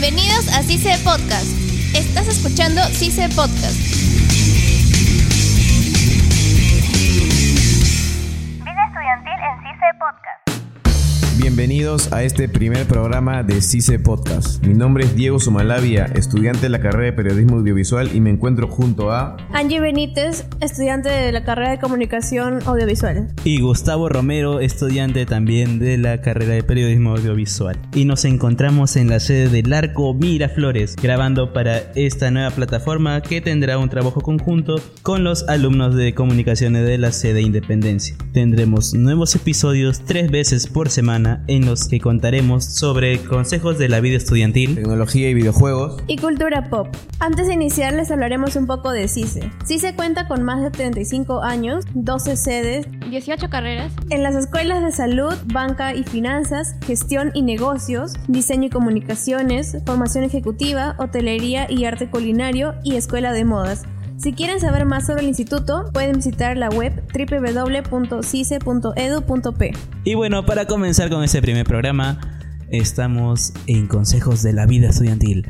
Bienvenidos 0.00 0.48
a 0.48 0.60
CICE 0.64 0.98
Podcast. 1.04 1.46
Estás 1.94 2.26
escuchando 2.26 2.82
CICE 2.82 3.28
Podcast. 3.28 3.78
Vida 8.64 8.84
estudiantil 8.88 9.38
en 9.38 9.62
CICE 9.62 9.94
Podcast. 10.00 10.43
Bienvenidos 11.36 12.12
a 12.12 12.22
este 12.22 12.48
primer 12.48 12.86
programa 12.86 13.42
de 13.42 13.60
CICE 13.60 13.98
Podcast. 13.98 14.64
Mi 14.64 14.72
nombre 14.72 15.04
es 15.04 15.16
Diego 15.16 15.40
Sumalavia, 15.40 16.04
estudiante 16.14 16.60
de 16.60 16.68
la 16.68 16.78
carrera 16.78 17.06
de 17.06 17.12
Periodismo 17.12 17.56
Audiovisual 17.56 18.14
y 18.14 18.20
me 18.20 18.30
encuentro 18.30 18.68
junto 18.68 19.10
a... 19.10 19.36
Angie 19.52 19.80
Benítez, 19.80 20.46
estudiante 20.60 21.08
de 21.08 21.32
la 21.32 21.42
carrera 21.42 21.72
de 21.72 21.80
Comunicación 21.80 22.60
Audiovisual. 22.64 23.32
Y 23.42 23.60
Gustavo 23.60 24.08
Romero, 24.08 24.60
estudiante 24.60 25.26
también 25.26 25.80
de 25.80 25.98
la 25.98 26.20
carrera 26.20 26.54
de 26.54 26.62
Periodismo 26.62 27.16
Audiovisual. 27.16 27.80
Y 27.94 28.04
nos 28.04 28.24
encontramos 28.24 28.94
en 28.94 29.10
la 29.10 29.18
sede 29.18 29.48
del 29.48 29.72
Arco 29.72 30.14
Miraflores, 30.14 30.94
grabando 30.94 31.52
para 31.52 31.78
esta 31.96 32.30
nueva 32.30 32.50
plataforma 32.52 33.22
que 33.22 33.40
tendrá 33.40 33.76
un 33.78 33.88
trabajo 33.88 34.20
conjunto 34.20 34.76
con 35.02 35.24
los 35.24 35.48
alumnos 35.48 35.96
de 35.96 36.14
comunicaciones 36.14 36.86
de 36.86 36.96
la 36.96 37.10
sede 37.10 37.42
Independencia. 37.42 38.16
Tendremos 38.32 38.94
nuevos 38.94 39.34
episodios 39.34 40.04
tres 40.04 40.30
veces 40.30 40.68
por 40.68 40.90
semana 40.90 41.23
en 41.46 41.66
los 41.66 41.88
que 41.88 42.00
contaremos 42.00 42.64
sobre 42.64 43.18
consejos 43.24 43.78
de 43.78 43.88
la 43.88 44.00
vida 44.00 44.16
estudiantil, 44.16 44.74
Tecnología 44.74 45.30
y 45.30 45.34
videojuegos. 45.34 46.02
Y 46.06 46.18
cultura 46.18 46.68
pop. 46.68 46.88
Antes 47.20 47.46
de 47.46 47.54
iniciar 47.54 47.92
les 47.94 48.10
hablaremos 48.10 48.56
un 48.56 48.66
poco 48.66 48.90
de 48.90 49.08
CICE. 49.08 49.50
CICE 49.66 49.94
cuenta 49.94 50.28
con 50.28 50.42
más 50.42 50.62
de 50.62 50.70
35 50.70 51.42
años, 51.42 51.84
12 51.94 52.36
sedes, 52.36 52.86
18 53.10 53.48
carreras. 53.48 53.92
en 54.10 54.22
las 54.22 54.34
escuelas 54.34 54.82
de 54.82 54.92
salud, 54.92 55.34
banca 55.46 55.94
y 55.94 56.04
finanzas, 56.04 56.76
gestión 56.86 57.30
y 57.34 57.42
negocios, 57.42 58.12
diseño 58.28 58.66
y 58.66 58.70
comunicaciones, 58.70 59.76
formación 59.86 60.24
ejecutiva, 60.24 60.96
hotelería 60.98 61.70
y 61.70 61.84
arte 61.84 62.10
culinario 62.10 62.74
y 62.82 62.96
escuela 62.96 63.32
de 63.32 63.44
modas. 63.44 63.84
Si 64.16 64.32
quieren 64.32 64.60
saber 64.60 64.86
más 64.86 65.06
sobre 65.06 65.22
el 65.22 65.28
instituto, 65.28 65.90
pueden 65.92 66.16
visitar 66.16 66.56
la 66.56 66.68
web 66.68 67.02
www.cice.edu.p. 67.12 68.12
Y 70.04 70.14
bueno, 70.14 70.46
para 70.46 70.66
comenzar 70.66 71.10
con 71.10 71.24
este 71.24 71.42
primer 71.42 71.66
programa, 71.66 72.20
estamos 72.70 73.52
en 73.66 73.88
Consejos 73.88 74.42
de 74.42 74.52
la 74.52 74.66
Vida 74.66 74.90
Estudiantil. 74.90 75.48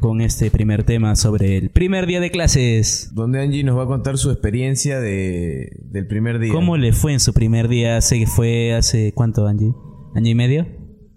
Con 0.00 0.20
este 0.20 0.52
primer 0.52 0.84
tema 0.84 1.16
sobre 1.16 1.58
el 1.58 1.70
primer 1.70 2.06
día 2.06 2.20
de 2.20 2.30
clases. 2.30 3.10
Donde 3.14 3.42
Angie 3.42 3.64
nos 3.64 3.76
va 3.76 3.82
a 3.82 3.86
contar 3.86 4.16
su 4.16 4.30
experiencia 4.30 5.00
de, 5.00 5.80
del 5.90 6.06
primer 6.06 6.38
día. 6.38 6.52
¿Cómo 6.52 6.76
le 6.76 6.92
fue 6.92 7.12
en 7.12 7.20
su 7.20 7.34
primer 7.34 7.66
día? 7.66 7.98
Que 7.98 8.28
fue 8.28 8.74
hace 8.74 9.12
cuánto, 9.12 9.48
Angie? 9.48 9.74
¿Año 10.14 10.30
y 10.30 10.34
medio? 10.36 10.68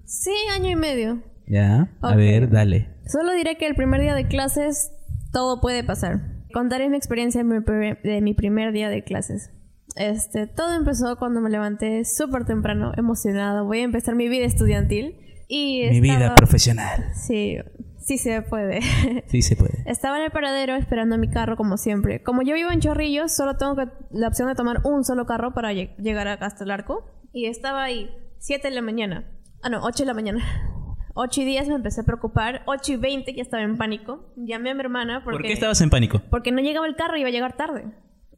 Sí, 0.05 0.33
año 0.55 0.71
y 0.71 0.75
medio. 0.75 1.21
Ya, 1.47 1.95
a 2.01 2.15
ver, 2.15 2.49
dale. 2.49 2.89
Solo 3.05 3.33
diré 3.33 3.57
que 3.57 3.67
el 3.67 3.75
primer 3.75 4.01
día 4.01 4.15
de 4.15 4.27
clases 4.27 4.91
todo 5.31 5.61
puede 5.61 5.83
pasar. 5.83 6.40
Contaré 6.51 6.89
mi 6.89 6.97
experiencia 6.97 7.43
de 7.43 8.21
mi, 8.21 8.33
primer- 8.33 8.71
día 8.73 8.89
de 8.89 9.03
clases. 9.03 9.51
Este, 9.95 10.47
todo 10.47 10.73
empezó 10.75 11.17
cuando 11.17 11.41
me 11.41 11.49
levanté 11.49 12.05
súper 12.05 12.45
temprano, 12.45 12.91
emocionada. 12.97 13.61
Voy 13.63 13.79
a 13.79 13.83
empezar 13.83 14.15
mi 14.15 14.29
vida 14.29 14.45
estudiantil. 14.45 15.17
Y 15.47 15.87
Mi 15.89 15.99
vida 15.99 16.13
estaba- 16.13 16.35
profesional. 16.35 17.11
Sí, 17.13 17.57
sí 17.99 18.17
se 18.17 18.41
puede. 18.41 18.79
Sí 19.27 19.41
se 19.41 19.57
puede. 19.57 19.83
Estaba 19.85 20.17
en 20.17 20.23
el 20.23 20.31
paradero 20.31 20.75
esperando 20.75 21.17
mi 21.17 21.29
carro 21.29 21.57
como 21.57 21.75
siempre. 21.75 22.23
Como 22.23 22.41
yo 22.41 22.53
vivo 22.55 22.71
en 22.71 22.79
Chorrillos, 22.79 23.33
solo 23.35 23.57
tengo 23.57 23.75
que- 23.75 23.89
la 24.11 24.29
opción 24.29 24.47
de 24.47 24.55
tomar 24.55 24.77
un 24.85 25.03
solo 25.03 25.25
carro 25.25 25.53
para 25.53 25.73
lleg- 25.73 25.95
llegar 25.97 26.27
acá 26.29 26.45
hasta 26.45 26.63
el 26.63 26.71
arco. 26.71 27.05
Y 27.33 27.47
estaba 27.47 27.83
ahí, 27.83 28.09
7 28.39 28.69
de 28.69 28.75
la 28.75 28.81
mañana. 28.81 29.29
Ah, 29.61 29.69
no, 29.69 29.81
8 29.83 30.03
de 30.03 30.07
la 30.07 30.13
mañana. 30.13 30.70
8 31.13 31.41
y 31.41 31.45
10 31.45 31.67
me 31.69 31.75
empecé 31.75 32.01
a 32.01 32.03
preocupar. 32.03 32.61
8 32.65 32.93
y 32.93 32.95
20 32.97 33.33
ya 33.33 33.41
estaba 33.41 33.63
en 33.63 33.77
pánico. 33.77 34.33
Llamé 34.37 34.71
a 34.71 34.73
mi 34.73 34.79
hermana 34.81 35.21
porque, 35.23 35.37
¿Por 35.37 35.45
qué 35.47 35.53
estabas 35.53 35.81
en 35.81 35.89
pánico? 35.89 36.21
porque 36.29 36.51
no 36.51 36.61
llegaba 36.61 36.87
el 36.87 36.95
carro 36.95 37.17
y 37.17 37.21
iba 37.21 37.29
a 37.29 37.31
llegar 37.31 37.55
tarde. 37.57 37.85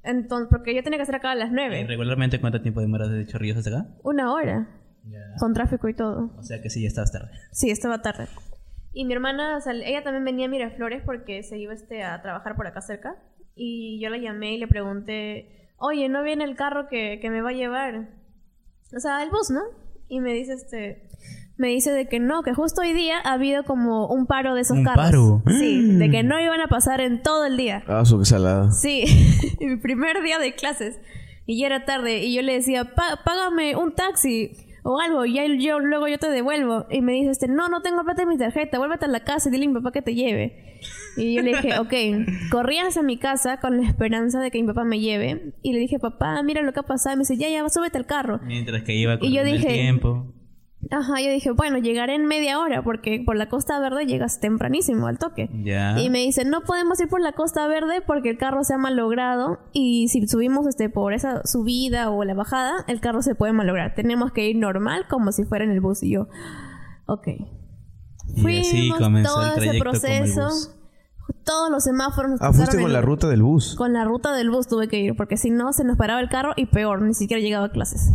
Entonces, 0.04 0.48
porque 0.50 0.76
yo 0.76 0.84
tenía 0.84 0.98
que 0.98 1.04
estar 1.04 1.16
acá 1.16 1.32
a 1.32 1.36
las 1.36 1.52
9. 1.52 1.86
¿Regularmente 1.88 2.40
cuánto 2.42 2.62
tiempo 2.62 2.82
demoras 2.82 3.10
de 3.10 3.26
Chorrillos 3.26 3.58
hasta 3.58 3.70
acá? 3.70 3.88
Una 4.04 4.34
hora. 4.34 4.68
Con 5.40 5.54
tráfico 5.54 5.88
y 5.90 5.94
todo. 5.94 6.32
O 6.38 6.44
sea 6.44 6.62
que 6.62 6.70
sí, 6.70 6.82
ya 6.82 6.88
estabas 6.88 7.12
tarde. 7.12 7.30
Sí, 7.52 7.70
estaba 7.70 8.02
tarde. 8.02 8.28
Y 8.94 9.06
mi 9.06 9.14
hermana, 9.14 9.60
sal- 9.62 9.82
ella 9.84 10.04
también 10.04 10.24
venía 10.26 10.46
a 10.46 10.50
Miraflores 10.50 11.02
porque 11.06 11.42
se 11.44 11.58
iba 11.58 11.74
este, 11.74 12.04
a 12.04 12.22
trabajar 12.22 12.56
por 12.56 12.68
acá 12.68 12.82
cerca. 12.82 13.16
Y 13.56 14.00
yo 14.02 14.10
la 14.10 14.18
llamé 14.18 14.54
y 14.54 14.58
le 14.58 14.68
pregunté, 14.68 15.70
oye, 15.78 16.10
¿no 16.10 16.24
viene 16.24 16.44
el 16.44 16.56
carro 16.56 16.88
que, 16.90 17.20
que 17.22 17.30
me 17.30 17.42
va 17.42 17.50
a 17.50 17.54
llevar? 17.54 18.10
O 18.96 19.00
sea, 19.00 19.24
el 19.24 19.30
bus, 19.30 19.50
¿no? 19.52 19.62
Y 20.08 20.20
me 20.20 20.34
dice, 20.34 20.54
este, 20.54 21.08
me 21.58 21.68
dice 21.70 21.92
de 21.92 22.08
que 22.08 22.20
no, 22.20 22.44
que 22.44 22.54
justo 22.54 22.82
hoy 22.82 22.94
día 22.94 23.20
ha 23.24 23.34
habido 23.34 23.64
como 23.64 24.08
un 24.08 24.26
paro 24.26 24.56
de 24.56 24.62
esos 24.62 24.78
¿Un 24.78 24.84
carros. 24.84 25.06
paro? 25.06 25.44
Sí, 25.60 25.82
de 25.98 26.10
que 26.10 26.24
no 26.24 26.40
iban 26.40 26.62
a 26.62 26.68
pasar 26.68 27.00
en 27.02 27.22
todo 27.22 27.46
el 27.46 27.58
día. 27.58 27.84
Ah, 27.88 28.06
su 28.06 28.18
que 28.20 28.26
salada. 28.26 28.72
Sí, 28.72 29.04
mi 29.60 29.78
primer 29.78 30.22
día 30.24 30.40
de 30.40 30.54
clases. 30.56 31.00
Y 31.46 31.60
ya 31.60 31.68
era 31.68 31.86
tarde. 31.86 32.24
Y 32.24 32.34
yo 32.36 32.42
le 32.42 32.54
decía, 32.54 32.86
"Pá- 32.96 33.20
págame 33.26 33.76
un 33.76 33.94
taxi 33.94 34.52
o 34.84 35.00
algo. 35.00 35.26
Y 35.26 35.34
ya 35.36 35.44
yo, 35.46 35.80
luego 35.80 36.08
yo 36.08 36.18
te 36.18 36.30
devuelvo. 36.30 36.86
Y 36.90 37.02
me 37.02 37.12
dice, 37.14 37.32
este, 37.32 37.48
no, 37.48 37.68
no 37.70 37.82
tengo 37.82 38.04
plata 38.04 38.24
en 38.24 38.30
mi 38.30 38.38
tarjeta. 38.38 38.78
Vuélvete 38.78 39.06
a 39.06 39.08
la 39.10 39.22
casa 39.26 39.50
y 39.50 39.52
dile 39.52 39.66
a 39.66 39.68
mi 39.70 39.74
papá 39.76 39.92
que 39.92 40.02
te 40.02 40.16
lleve. 40.16 40.80
Y 41.18 41.36
yo 41.36 41.42
le 41.42 41.52
dije, 41.52 41.78
ok. 41.80 41.94
Corrí 42.50 42.78
hacia 42.80 43.02
mi 43.04 43.18
casa 43.18 43.60
con 43.60 43.78
la 43.78 43.88
esperanza 43.88 44.40
de 44.40 44.52
que 44.52 44.62
mi 44.62 44.68
papá 44.68 44.84
me 44.86 45.00
lleve. 45.00 45.54
Y 45.62 45.74
le 45.74 45.80
dije, 45.80 46.00
papá, 46.00 46.42
mira 46.44 46.62
lo 46.62 46.72
que 46.74 46.80
ha 46.80 46.84
pasado. 46.84 47.14
Y 47.14 47.18
me 47.18 47.22
dice, 47.22 47.38
ya, 47.38 47.50
ya, 47.50 47.68
súbete 47.70 47.98
al 47.98 48.06
carro. 48.06 48.40
Mientras 48.46 48.84
que 48.84 48.96
iba 48.96 49.20
con 49.20 49.28
Y 49.28 49.34
yo 49.34 49.42
el 49.42 49.52
dije- 49.52 49.68
tiempo. 49.74 50.34
Ajá, 50.92 51.22
yo 51.22 51.32
dije, 51.32 51.52
bueno, 51.52 51.78
llegaré 51.78 52.16
en 52.16 52.26
media 52.26 52.60
hora 52.60 52.84
porque 52.84 53.22
por 53.26 53.36
la 53.36 53.48
Costa 53.50 53.80
Verde 53.80 54.06
llegas 54.06 54.40
tempranísimo 54.40 55.08
al 55.08 55.18
toque. 55.18 55.50
Y 55.54 56.10
me 56.10 56.20
dice, 56.20 56.46
no 56.46 56.62
podemos 56.62 57.00
ir 57.00 57.08
por 57.08 57.22
la 57.22 57.32
Costa 57.32 57.68
Verde 57.68 58.02
porque 58.06 58.30
el 58.30 58.38
carro 58.38 58.64
se 58.64 58.74
ha 58.74 58.78
malogrado 58.78 59.60
y 59.72 60.08
si 60.10 60.28
subimos 60.28 60.68
este 60.68 60.90
por 60.90 61.14
esa 61.14 61.42
subida 61.46 62.10
o 62.10 62.24
la 62.24 62.34
bajada, 62.34 62.86
el 62.88 63.00
carro 63.00 63.22
se 63.22 63.36
puede 63.36 63.54
malograr. 63.54 63.96
Tenemos 63.96 64.32
que 64.32 64.48
ir 64.50 64.58
normal 64.58 65.06
como 65.10 65.32
si 65.32 65.46
fuera 65.46 65.64
en 65.66 65.72
el 65.72 65.82
bus. 65.82 66.04
Y 66.04 66.12
yo, 66.12 66.28
ok. 67.06 67.28
Y 68.36 68.60
así 68.60 68.92
comenzó 68.98 69.34
todo 69.36 69.56
el 69.56 69.64
ese 69.64 69.70
el 69.78 69.80
proceso. 69.80 70.46
bus. 70.46 70.76
Todos 71.46 71.70
los 71.70 71.84
semáforos 71.84 72.32
nos 72.32 72.42
Ah, 72.42 72.54
fuiste 72.54 72.80
con 72.82 72.92
la 72.94 73.02
ruta 73.02 73.28
del 73.28 73.44
bus. 73.44 73.76
Con 73.76 73.94
la 73.94 74.06
ruta 74.06 74.34
del 74.34 74.50
bus 74.50 74.68
tuve 74.68 74.88
que 74.88 75.00
ir 75.00 75.16
porque 75.16 75.38
si 75.38 75.50
no 75.50 75.74
se 75.74 75.84
nos 75.84 75.98
paraba 75.98 76.20
el 76.22 76.30
carro 76.30 76.54
y 76.56 76.66
peor, 76.68 77.02
ni 77.02 77.14
siquiera 77.14 77.42
llegaba 77.42 77.66
a 77.68 77.72
clases. 77.72 78.12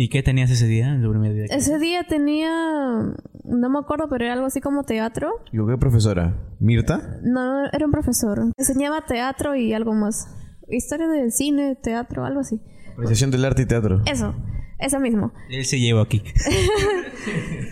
¿Y 0.00 0.10
qué 0.10 0.22
tenías 0.22 0.48
ese 0.48 0.68
día? 0.68 0.94
El 0.94 1.10
primer 1.10 1.34
día. 1.34 1.46
Ese 1.50 1.76
día 1.80 2.04
tenía, 2.04 2.52
no 2.52 3.68
me 3.68 3.80
acuerdo, 3.80 4.08
pero 4.08 4.26
era 4.26 4.34
algo 4.34 4.46
así 4.46 4.60
como 4.60 4.84
teatro. 4.84 5.32
Digo, 5.50 5.66
¿qué 5.66 5.76
profesora? 5.76 6.36
¿Mirta? 6.60 7.18
No, 7.24 7.64
era 7.72 7.84
un 7.84 7.90
profesor. 7.90 8.38
Enseñaba 8.56 9.06
teatro 9.06 9.56
y 9.56 9.72
algo 9.72 9.94
más. 9.94 10.28
Historia 10.68 11.08
del 11.08 11.32
cine, 11.32 11.74
teatro, 11.74 12.24
algo 12.24 12.42
así. 12.42 12.60
Apreciación 12.92 13.32
del 13.32 13.44
arte 13.44 13.62
y 13.62 13.66
teatro. 13.66 14.02
Eso, 14.06 14.36
eso 14.78 15.00
mismo. 15.00 15.32
Él 15.50 15.64
se 15.64 15.80
llevó 15.80 16.00
aquí. 16.00 16.22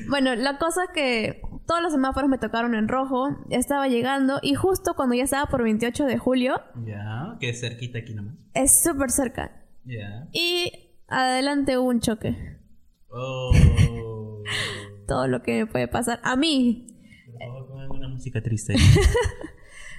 Bueno, 0.08 0.34
la 0.36 0.58
cosa 0.58 0.84
es 0.84 0.90
que 0.94 1.42
todos 1.66 1.82
los 1.82 1.92
semáforos 1.92 2.28
me 2.30 2.38
tocaron 2.38 2.74
en 2.74 2.86
rojo. 2.88 3.28
Estaba 3.50 3.88
llegando 3.88 4.38
y 4.42 4.54
justo 4.54 4.94
cuando 4.94 5.14
ya 5.14 5.24
estaba 5.24 5.46
por 5.46 5.62
28 5.64 6.04
de 6.04 6.18
julio, 6.18 6.60
ya, 6.84 7.36
que 7.40 7.50
es 7.50 7.60
cerquita 7.60 7.98
aquí 7.98 8.14
nomás. 8.14 8.34
es 8.54 8.82
súper 8.82 9.10
cerca. 9.10 9.64
Ya. 9.84 10.28
Y 10.32 10.85
adelante 11.08 11.78
hubo 11.78 11.88
un 11.88 12.00
choque. 12.00 12.36
Oh. 13.10 13.52
Todo 15.06 15.28
lo 15.28 15.42
que 15.42 15.64
me 15.64 15.66
puede 15.66 15.88
pasar 15.88 16.20
a 16.22 16.36
mí. 16.36 16.86
Por 17.38 17.68
favor, 17.68 18.08
música 18.08 18.42
triste. 18.42 18.74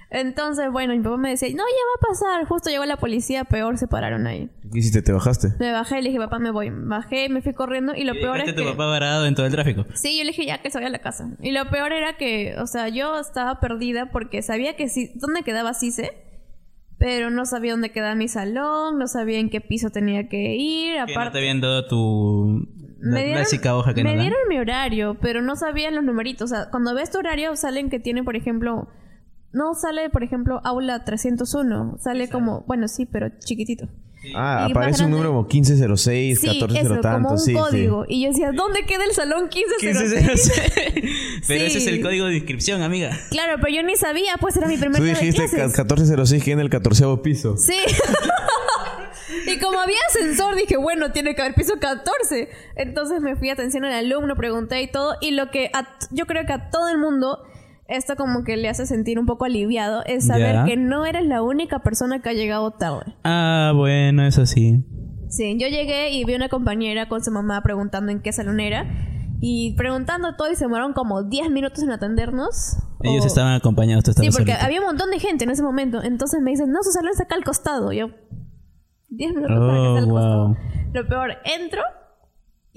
Entonces, 0.09 0.71
bueno, 0.71 0.95
mi 0.95 1.03
papá 1.03 1.17
me 1.17 1.29
decía, 1.29 1.49
no, 1.49 1.57
ya 1.57 1.61
va 1.63 1.97
a 1.97 2.07
pasar. 2.09 2.45
Justo 2.47 2.69
llegó 2.69 2.85
la 2.85 2.95
policía, 2.95 3.43
peor 3.43 3.77
se 3.77 3.87
pararon 3.87 4.25
ahí. 4.25 4.49
¿Qué 4.71 4.79
hiciste? 4.79 5.01
¿Te 5.01 5.11
bajaste? 5.11 5.49
Me 5.59 5.71
bajé 5.73 5.99
y 5.99 6.01
le 6.01 6.09
dije, 6.09 6.19
papá, 6.19 6.39
me 6.39 6.51
voy. 6.51 6.69
Bajé, 6.71 7.27
me 7.27 7.41
fui 7.41 7.53
corriendo 7.53 7.93
y 7.93 8.05
lo 8.05 8.13
¿Y 8.15 8.21
peor 8.21 8.37
es 8.37 8.45
dejaste 8.45 8.61
que... 8.61 8.69
a 8.69 8.71
tu 8.71 8.77
papá 8.77 8.89
varado 8.89 9.25
en 9.25 9.35
todo 9.35 9.45
el 9.45 9.51
tráfico? 9.51 9.85
Sí, 9.95 10.17
yo 10.17 10.23
le 10.23 10.29
dije 10.29 10.45
ya 10.45 10.61
que 10.61 10.71
se 10.71 10.77
vaya 10.77 10.87
a 10.87 10.91
la 10.91 10.99
casa. 10.99 11.35
Y 11.41 11.51
lo 11.51 11.69
peor 11.69 11.91
era 11.91 12.15
que, 12.15 12.55
o 12.57 12.67
sea, 12.67 12.87
yo 12.87 13.19
estaba 13.19 13.59
perdida 13.59 14.09
porque 14.11 14.41
sabía 14.41 14.77
que 14.77 14.87
sí, 14.87 15.11
dónde 15.15 15.43
quedaba 15.43 15.73
Cise, 15.73 16.13
pero 16.97 17.29
no 17.29 17.45
sabía 17.45 17.71
dónde 17.71 17.91
quedaba 17.91 18.15
mi 18.15 18.27
salón, 18.27 18.97
no 18.97 19.07
sabía 19.07 19.39
en 19.39 19.49
qué 19.49 19.61
piso 19.61 19.89
tenía 19.89 20.27
que 20.29 20.55
ir. 20.55 20.93
Que 20.93 20.99
no 20.99 21.05
te 21.05 21.11
Aparte, 21.13 21.37
habían 21.39 21.61
dado 21.61 21.87
tu 21.87 22.67
me 22.99 23.19
dieron, 23.23 23.41
clásica 23.41 23.75
hoja 23.75 23.93
que 23.93 24.03
me 24.03 24.11
dan. 24.11 24.21
dieron 24.21 24.39
mi 24.49 24.57
horario, 24.57 25.17
pero 25.21 25.41
no 25.41 25.55
sabía 25.55 25.91
los 25.91 26.03
numeritos. 26.03 26.51
O 26.51 26.55
sea, 26.55 26.69
cuando 26.69 26.93
ves 26.95 27.11
tu 27.11 27.19
horario 27.19 27.55
salen 27.55 27.89
que 27.89 27.99
tiene, 27.99 28.23
por 28.23 28.35
ejemplo, 28.35 28.87
no 29.53 29.73
sale, 29.75 30.09
por 30.09 30.23
ejemplo, 30.23 30.61
aula 30.63 31.03
301. 31.05 31.97
Sale 31.99 32.29
como, 32.29 32.61
bueno, 32.67 32.87
sí, 32.87 33.05
pero 33.05 33.29
chiquitito. 33.39 33.87
Ah, 34.35 34.65
Y 34.67 34.71
aparece 34.71 35.03
un 35.05 35.11
número 35.11 35.29
como 35.29 35.43
1506, 35.43 36.39
Sí, 36.39 36.47
14 36.59 36.79
eso, 36.79 36.99
tanto, 37.01 37.29
como 37.29 37.31
un 37.31 37.39
sí, 37.39 37.55
sí. 37.71 37.89
Y 38.09 38.21
yo 38.23 38.29
decía, 38.29 38.51
¿dónde 38.53 38.85
queda 38.85 39.03
el 39.05 39.11
salón 39.13 39.49
1506? 39.53 40.23
1506. 40.23 41.41
Pero 41.47 41.63
ese 41.63 41.77
es 41.79 41.87
el 41.87 42.01
código 42.01 42.25
de 42.25 42.35
inscripción, 42.35 42.81
amiga. 42.81 43.17
Claro, 43.29 43.57
pero 43.61 43.73
yo 43.75 43.83
ni 43.83 43.95
sabía, 43.95 44.33
pues 44.39 44.55
era 44.57 44.67
mi 44.67 44.77
primer 44.77 44.97
Tú 44.97 45.03
de 45.03 45.09
dijiste 45.11 45.47
clases. 45.47 45.57
ca- 45.57 45.83
1406 45.83 46.43
que 46.43 46.51
en 46.51 46.59
el 46.59 46.69
14 46.69 47.05
piso. 47.23 47.55
Sí. 47.57 47.77
y 49.47 49.59
como 49.59 49.79
había 49.79 49.97
ascensor, 50.09 50.55
dije, 50.55 50.77
bueno, 50.77 51.11
tiene 51.11 51.35
que 51.35 51.41
haber 51.41 51.53
piso 51.53 51.73
14. 51.79 52.49
Entonces 52.75 53.21
me 53.21 53.35
fui 53.35 53.49
a 53.49 53.53
atención 53.53 53.85
al 53.85 53.93
alumno, 53.93 54.35
pregunté 54.35 54.81
y 54.81 54.91
todo. 54.91 55.15
Y 55.21 55.31
lo 55.31 55.51
que 55.51 55.69
a- 55.73 55.97
yo 56.11 56.25
creo 56.25 56.45
que 56.45 56.53
a 56.53 56.69
todo 56.69 56.89
el 56.89 56.97
mundo 56.97 57.43
esto 57.87 58.15
como 58.15 58.43
que 58.43 58.57
le 58.57 58.69
hace 58.69 58.85
sentir 58.85 59.19
un 59.19 59.25
poco 59.25 59.45
aliviado, 59.45 60.03
es 60.05 60.27
saber 60.27 60.65
que 60.65 60.75
no 60.77 61.05
eres 61.05 61.25
la 61.25 61.41
única 61.41 61.79
persona 61.79 62.21
que 62.21 62.29
ha 62.29 62.33
llegado 62.33 62.71
tarde. 62.71 63.15
Ah, 63.23 63.71
bueno, 63.75 64.25
eso 64.25 64.45
sí. 64.45 64.83
Sí, 65.29 65.57
yo 65.59 65.67
llegué 65.67 66.11
y 66.11 66.23
vi 66.25 66.35
una 66.35 66.49
compañera 66.49 67.07
con 67.09 67.23
su 67.23 67.31
mamá 67.31 67.61
preguntando 67.63 68.11
en 68.11 68.21
qué 68.21 68.31
salón 68.31 68.59
era. 68.59 68.85
Y 69.39 69.75
preguntando 69.75 70.35
todo 70.35 70.51
y 70.51 70.55
se 70.55 70.65
demoraron 70.65 70.93
como 70.93 71.21
10 71.23 71.51
minutos 71.51 71.83
en 71.83 71.91
atendernos. 71.91 72.77
Ellos 73.03 73.23
O- 73.23 73.27
estaban 73.27 73.53
acompañados, 73.53 74.03
tú 74.03 74.11
Sí, 74.13 74.29
porque 74.31 74.51
solito. 74.53 74.65
había 74.65 74.79
un 74.79 74.87
montón 74.87 75.11
de 75.11 75.19
gente 75.19 75.43
en 75.43 75.51
ese 75.51 75.61
momento. 75.61 76.01
Entonces 76.01 76.41
me 76.41 76.49
dicen, 76.49 76.71
no, 76.71 76.81
su 76.81 76.91
salón 76.91 77.11
está 77.11 77.23
acá 77.25 77.35
al 77.35 77.43
costado. 77.43 77.91
Yo, 77.91 78.07
10 79.09 79.33
minutos 79.35 79.57
para 79.59 79.73
que 79.73 79.77
Oh, 79.77 79.87
esté 79.97 79.99
al 80.05 80.09
costado. 80.09 80.47
wow. 80.47 80.57
Lo 80.93 81.07
peor, 81.07 81.29
entro 81.45 81.81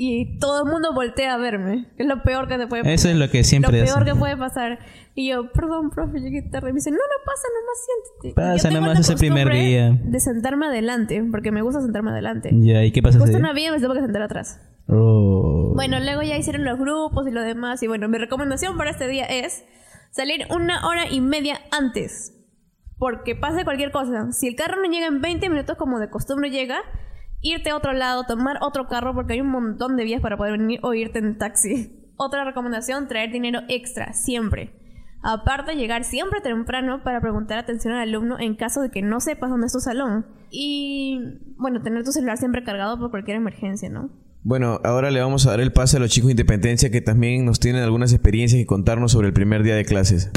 y 0.02 0.38
todo 0.38 0.62
el 0.64 0.70
mundo 0.70 0.94
voltea 0.94 1.34
a 1.34 1.36
verme. 1.36 1.86
Que 1.94 2.04
es 2.04 2.08
lo 2.08 2.22
peor 2.22 2.48
que 2.48 2.56
te 2.56 2.66
puede 2.66 2.84
pasar. 2.84 2.94
Eso 2.94 3.10
es 3.10 3.16
lo 3.16 3.28
que 3.28 3.38
Lo 3.38 3.44
siempre 3.44 3.72
peor 3.72 3.98
hacen. 3.98 4.04
que 4.04 4.14
puede 4.14 4.34
pasar. 4.34 4.78
Y 5.14 5.28
yo, 5.28 5.52
perdón, 5.52 5.90
profe, 5.90 6.20
llegué 6.20 6.40
tarde. 6.40 6.70
Y 6.70 6.72
me 6.72 6.78
dice, 6.78 6.90
no, 6.90 6.96
no 6.96 7.24
pasa, 7.26 7.48
nomás 7.60 7.84
siéntate. 7.84 8.34
Pasa 8.34 8.70
nomás 8.70 8.98
ese 8.98 9.14
primer 9.16 9.52
día. 9.52 9.90
De 10.02 10.18
sentarme 10.18 10.64
adelante, 10.68 11.22
porque 11.30 11.52
me 11.52 11.60
gusta 11.60 11.82
sentarme 11.82 12.12
adelante. 12.12 12.48
Ya, 12.50 12.82
¿y 12.82 12.92
qué 12.92 13.02
pasa 13.02 13.18
Justo 13.18 13.28
día? 13.36 13.40
una 13.40 13.52
vida 13.52 13.72
me 13.72 13.78
tengo 13.78 13.92
que 13.92 14.00
sentar 14.00 14.22
atrás. 14.22 14.58
Oh. 14.88 15.74
Bueno, 15.76 16.00
luego 16.00 16.22
ya 16.22 16.38
hicieron 16.38 16.64
los 16.64 16.78
grupos 16.78 17.28
y 17.28 17.30
lo 17.30 17.42
demás. 17.42 17.82
Y 17.82 17.86
bueno, 17.86 18.08
mi 18.08 18.16
recomendación 18.16 18.78
para 18.78 18.92
este 18.92 19.06
día 19.06 19.26
es 19.26 19.64
salir 20.12 20.46
una 20.48 20.88
hora 20.88 21.10
y 21.10 21.20
media 21.20 21.60
antes. 21.72 22.32
Porque 22.96 23.34
pase 23.34 23.64
cualquier 23.64 23.90
cosa. 23.92 24.32
Si 24.32 24.48
el 24.48 24.56
carro 24.56 24.76
no 24.82 24.90
llega 24.90 25.08
en 25.08 25.20
20 25.20 25.46
minutos 25.50 25.76
como 25.76 25.98
de 25.98 26.08
costumbre 26.08 26.48
llega, 26.48 26.78
irte 27.42 27.70
a 27.70 27.76
otro 27.76 27.92
lado, 27.92 28.24
tomar 28.24 28.58
otro 28.60 28.86
carro 28.86 29.14
porque 29.14 29.34
hay 29.34 29.40
un 29.40 29.50
montón 29.50 29.96
de 29.96 30.04
vías 30.04 30.20
para 30.20 30.36
poder 30.36 30.58
venir 30.58 30.80
o 30.82 30.94
irte 30.94 31.18
en 31.18 31.38
taxi. 31.38 31.96
Otra 32.16 32.44
recomendación, 32.44 33.08
traer 33.08 33.32
dinero 33.32 33.60
extra, 33.68 34.12
siempre. 34.12 34.74
Aparte, 35.22 35.74
llegar 35.74 36.04
siempre 36.04 36.42
temprano 36.42 37.02
para 37.02 37.20
preguntar 37.20 37.58
atención 37.58 37.94
al 37.94 38.08
alumno 38.08 38.38
en 38.38 38.56
caso 38.56 38.82
de 38.82 38.90
que 38.90 39.00
no 39.00 39.20
sepas 39.20 39.48
dónde 39.48 39.68
es 39.68 39.72
tu 39.72 39.80
salón. 39.80 40.26
Y, 40.50 41.18
bueno, 41.56 41.80
tener 41.80 42.04
tu 42.04 42.12
celular 42.12 42.36
siempre 42.36 42.62
cargado 42.62 42.98
por 42.98 43.10
cualquier 43.10 43.38
emergencia, 43.38 43.88
¿no? 43.88 44.10
Bueno, 44.42 44.80
ahora 44.84 45.10
le 45.10 45.20
vamos 45.20 45.46
a 45.46 45.50
dar 45.50 45.60
el 45.60 45.72
pase 45.72 45.96
a 45.96 46.00
los 46.00 46.10
chicos 46.10 46.28
de 46.28 46.32
Independencia 46.32 46.90
que 46.90 47.00
también 47.00 47.44
nos 47.46 47.58
tienen 47.58 47.82
algunas 47.82 48.12
experiencias 48.12 48.60
y 48.60 48.66
contarnos 48.66 49.12
sobre 49.12 49.28
el 49.28 49.32
primer 49.32 49.62
día 49.62 49.74
de 49.74 49.84
clases. 49.86 50.30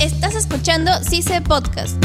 Estás 0.00 0.34
escuchando 0.34 0.90
CICE 1.02 1.40
Podcast. 1.42 2.02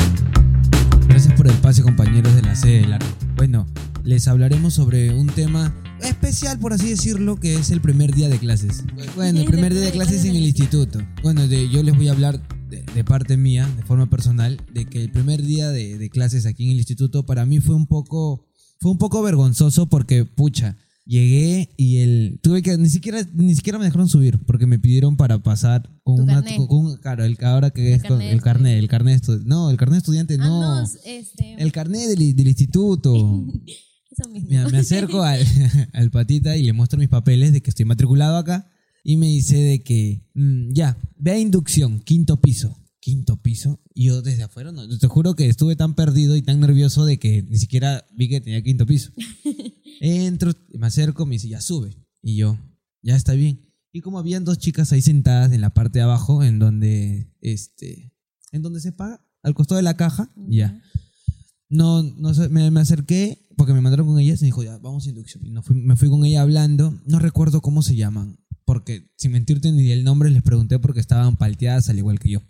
Gracias 1.08 1.34
por 1.34 1.48
el 1.48 1.56
pase 1.56 1.82
compañeros 1.84 2.36
de 2.36 2.42
la 2.42 2.56
sede 2.56 2.82
del 2.82 2.94
arco. 2.94 3.08
Bueno, 3.36 3.66
les 4.10 4.28
hablaremos 4.28 4.74
sobre 4.74 5.14
un 5.14 5.28
tema 5.28 5.74
especial, 6.02 6.58
por 6.58 6.74
así 6.74 6.90
decirlo, 6.90 7.36
que 7.40 7.54
es 7.56 7.70
el 7.70 7.80
primer 7.80 8.14
día 8.16 8.28
de 8.28 8.40
clases. 8.40 8.84
Bueno, 9.16 9.40
el 9.40 9.46
primer 9.46 9.72
día 9.74 9.84
de 9.84 9.92
clases 9.92 10.26
en 10.26 10.36
el 10.36 10.44
instituto. 10.46 11.00
Bueno, 11.22 11.48
de- 11.48 11.70
yo 11.70 11.84
les 11.84 11.96
voy 11.96 12.08
a 12.08 12.14
hablar 12.14 12.42
de, 12.70 12.82
de 12.84 13.04
parte 13.04 13.38
mía, 13.38 13.70
de 13.78 13.84
forma 13.84 14.10
personal, 14.10 14.60
de 14.74 14.86
que 14.86 15.02
el 15.04 15.12
primer 15.12 15.44
día 15.44 15.70
de, 15.70 15.98
de 16.00 16.10
clases 16.10 16.48
aquí 16.48 16.66
en 16.66 16.72
el 16.72 16.78
instituto 16.80 17.26
para 17.26 17.46
mí 17.46 17.60
fue 17.60 17.76
un 17.76 17.86
poco, 17.86 18.48
fue 18.80 18.90
un 18.92 18.98
poco 18.98 19.22
vergonzoso 19.22 19.88
porque, 19.88 20.26
pucha, 20.26 20.76
llegué 21.06 21.70
y 21.78 21.98
el 21.98 22.40
tuve 22.42 22.62
que 22.64 22.78
ni 22.78 22.90
siquiera 22.90 23.22
ni 23.34 23.56
siquiera 23.56 23.78
me 23.80 23.86
dejaron 23.86 24.08
subir 24.10 24.40
porque 24.46 24.66
me 24.68 24.78
pidieron 24.80 25.18
para 25.18 25.38
pasar 25.42 25.90
con 26.04 26.22
una 26.22 26.42
carnet. 26.44 26.68
con, 26.68 26.98
claro 26.98 27.24
el 27.26 27.38
ahora 27.42 27.72
que 27.72 27.94
es 27.94 28.04
con- 28.04 28.22
el 28.22 28.42
carnet 28.42 28.78
el 28.78 28.88
carnet 28.88 29.28
no 29.44 29.72
el 29.72 29.78
carnet 29.78 29.98
estudiante 29.98 30.36
Ah, 30.40 30.46
no, 30.46 30.82
no, 30.82 30.88
este, 31.06 31.56
el 31.58 31.72
carnet 31.72 32.10
del, 32.10 32.36
del 32.36 32.48
instituto 32.48 33.44
eso 34.20 34.30
mismo. 34.30 34.50
me, 34.50 34.72
me 34.72 34.78
acerco 34.80 35.22
al, 35.24 35.46
al 35.94 36.12
patita 36.12 36.58
y 36.58 36.64
le 36.64 36.74
muestro 36.74 37.00
mis 37.00 37.10
papeles 37.10 37.54
de 37.54 37.62
que 37.62 37.70
estoy 37.70 37.86
matriculado 37.86 38.38
acá 38.38 38.72
y 39.04 39.18
me 39.18 39.28
dice 39.28 39.58
de 39.58 39.84
que 39.84 40.28
mm, 40.34 40.74
ya 40.74 40.98
ve 41.18 41.32
a 41.32 41.40
inducción 41.40 42.00
quinto 42.00 42.42
piso 42.42 42.76
quinto 43.02 43.42
piso 43.42 43.82
y 43.94 44.08
yo 44.08 44.22
desde 44.22 44.44
afuera 44.44 44.74
no, 44.74 44.86
te 44.98 45.08
juro 45.08 45.34
que 45.34 45.48
estuve 45.48 45.78
tan 45.78 45.96
perdido 45.96 46.36
y 46.36 46.42
tan 46.42 46.60
nervioso 46.60 47.06
de 47.06 47.18
que 47.18 47.44
ni 47.44 47.58
siquiera 47.58 48.06
vi 48.14 48.28
que 48.28 48.42
tenía 48.42 48.62
quinto 48.62 48.86
piso 48.86 49.12
Entro, 50.00 50.54
me 50.74 50.88
acerco, 50.88 51.26
me 51.26 51.36
dice, 51.36 51.50
ya 51.50 51.62
sube. 51.62 51.96
Y 52.22 52.38
yo, 52.38 52.58
ya 53.02 53.16
está 53.16 53.34
bien. 53.34 53.74
Y 53.92 54.02
como 54.02 54.20
habían 54.20 54.46
dos 54.46 54.58
chicas 54.58 54.92
ahí 54.92 55.02
sentadas 55.02 55.52
en 55.52 55.62
la 55.62 55.74
parte 55.74 56.00
de 56.00 56.04
abajo, 56.04 56.44
en 56.44 56.60
donde, 56.60 57.34
este, 57.42 58.14
en 58.52 58.62
donde 58.62 58.80
se 58.80 58.92
paga, 58.92 59.26
al 59.42 59.54
costado 59.56 59.78
de 59.78 59.84
la 59.84 59.98
caja, 59.98 60.32
ya. 60.48 60.82
No, 61.70 62.04
no 62.04 62.32
me 62.50 62.80
acerqué 62.80 63.48
porque 63.60 63.74
me 63.74 63.82
mandaron 63.82 64.08
con 64.08 64.18
ellas 64.20 64.40
y 64.40 64.44
me 64.44 64.48
dijo, 64.48 64.64
ya, 64.64 64.78
vamos 64.78 65.06
a 65.06 65.10
inducción. 65.10 65.46
Y 65.46 65.52
no 65.52 65.62
fui- 65.62 65.76
me 65.76 65.98
fui 65.98 66.10
con 66.10 66.24
ella 66.24 66.42
hablando, 66.42 66.98
no 67.06 67.20
recuerdo 67.20 67.60
cómo 67.62 67.84
se 67.84 67.96
llaman, 67.98 68.40
porque 68.64 69.12
sin 69.18 69.34
mentirte 69.34 69.72
ni 69.74 69.92
el 69.92 70.06
nombre 70.06 70.30
les 70.30 70.42
pregunté 70.44 70.80
porque 70.80 71.02
estaban 71.02 71.36
palteadas 71.36 71.90
al 71.90 71.98
igual 71.98 72.20
que 72.20 72.30
yo. 72.30 72.42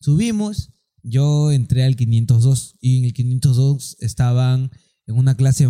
Subimos, 0.00 0.70
yo 1.02 1.50
entré 1.50 1.82
al 1.84 1.96
502 1.96 2.76
y 2.80 2.98
en 2.98 3.04
el 3.06 3.12
502 3.12 3.96
estaban 4.00 4.70
en 5.06 5.16
una 5.16 5.36
clase 5.36 5.68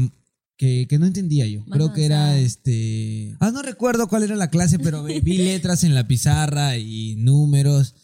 que, 0.58 0.86
que 0.88 0.98
no 0.98 1.06
entendía 1.06 1.46
yo. 1.46 1.64
Creo 1.66 1.92
que 1.92 2.04
era 2.04 2.38
este... 2.38 3.34
Ah, 3.40 3.50
no 3.50 3.62
recuerdo 3.62 4.08
cuál 4.08 4.24
era 4.24 4.36
la 4.36 4.50
clase, 4.50 4.78
pero 4.78 5.04
vi 5.04 5.20
letras 5.38 5.84
en 5.84 5.94
la 5.94 6.06
pizarra 6.06 6.76
y 6.78 7.16
números. 7.16 7.94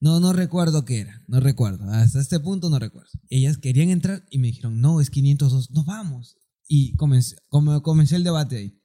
No, 0.00 0.20
no 0.20 0.32
recuerdo 0.32 0.84
qué 0.84 1.00
era, 1.00 1.24
no 1.26 1.40
recuerdo. 1.40 1.84
Hasta 1.90 2.20
este 2.20 2.38
punto 2.38 2.70
no 2.70 2.78
recuerdo. 2.78 3.10
Ellas 3.28 3.58
querían 3.58 3.90
entrar 3.90 4.24
y 4.30 4.38
me 4.38 4.48
dijeron, 4.48 4.80
no, 4.80 5.00
es 5.00 5.10
502, 5.10 5.70
no 5.72 5.84
vamos. 5.84 6.36
Y 6.68 6.94
comencé, 6.96 7.36
como, 7.48 7.82
comencé 7.82 8.16
el 8.16 8.24
debate 8.24 8.56
ahí. 8.58 8.82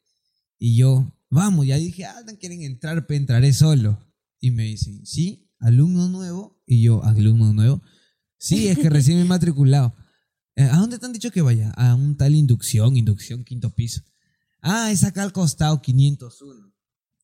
Y 0.57 0.77
yo, 0.77 1.13
vamos, 1.29 1.67
ya 1.67 1.77
dije, 1.77 2.05
ah, 2.05 2.15
quieren 2.39 2.63
entrar, 2.63 3.05
pues 3.05 3.19
entraré 3.19 3.53
solo. 3.53 3.99
Y 4.39 4.51
me 4.51 4.63
dicen, 4.63 5.05
sí, 5.05 5.51
alumno 5.59 6.09
nuevo. 6.09 6.61
Y 6.65 6.81
yo, 6.81 7.03
alumno 7.03 7.53
nuevo. 7.53 7.81
Sí, 8.37 8.67
es 8.67 8.79
que 8.79 8.89
recién 8.89 9.17
me 9.17 9.23
he 9.23 9.27
matriculado. 9.27 9.95
Eh, 10.55 10.63
¿A 10.63 10.77
dónde 10.77 10.99
te 10.99 11.05
han 11.05 11.13
dicho 11.13 11.31
que 11.31 11.41
vaya? 11.41 11.71
A 11.71 11.95
un 11.95 12.17
tal 12.17 12.35
inducción, 12.35 12.97
inducción, 12.97 13.43
quinto 13.43 13.73
piso. 13.73 14.01
Ah, 14.61 14.91
es 14.91 15.03
acá 15.03 15.23
al 15.23 15.33
costado, 15.33 15.81
501. 15.81 16.72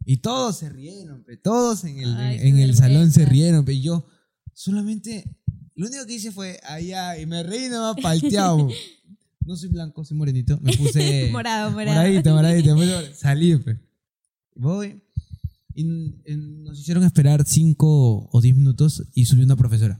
Y 0.06 0.18
todos 0.18 0.57
se 0.57 0.69
rieron, 0.69 1.24
pe, 1.24 1.38
todos 1.38 1.84
en 1.84 2.00
el, 2.00 2.16
Ay, 2.16 2.40
en, 2.42 2.57
el 2.60 2.75
salón 2.75 3.12
se 3.12 3.25
rieron, 3.25 3.63
pe, 3.66 3.74
y 3.74 3.81
yo 3.81 4.06
solamente, 4.54 5.38
lo 5.75 5.88
único 5.88 6.06
que 6.06 6.16
hice 6.16 6.31
fue 6.31 6.60
allá 6.63 7.18
y 7.19 7.25
me 7.25 7.44
reí 7.44 7.69
nomás 7.69 7.96
palteado. 8.01 8.68
No 9.42 9.56
soy 9.56 9.69
blanco, 9.69 10.06
soy 10.06 10.16
morenito. 10.16 10.60
Me 10.62 10.78
puse 10.78 11.30
Morado, 11.31 11.72
morado. 11.72 11.96
moradito, 11.98 12.36
moradito. 12.36 12.75
puse- 12.75 13.16
Salí, 13.16 13.56
pe. 13.57 13.80
Voy. 14.56 15.01
Y 15.74 15.81
y 15.81 16.36
nos 16.36 16.78
hicieron 16.80 17.04
esperar 17.04 17.44
cinco 17.48 18.29
o 18.32 18.41
diez 18.41 18.56
minutos 18.56 19.08
y 19.15 19.25
subió 19.25 19.46
una 19.46 19.56
profesora. 19.56 20.00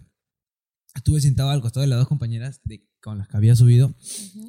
Estuve 0.94 1.20
sentado 1.22 1.50
al 1.50 1.62
costado 1.62 1.82
de 1.82 1.88
las 1.88 1.98
dos 1.98 2.08
compañeras 2.08 2.62
de, 2.63 2.88
con 3.01 3.18
las 3.18 3.27
que 3.27 3.38
había 3.38 3.56
subido. 3.56 3.96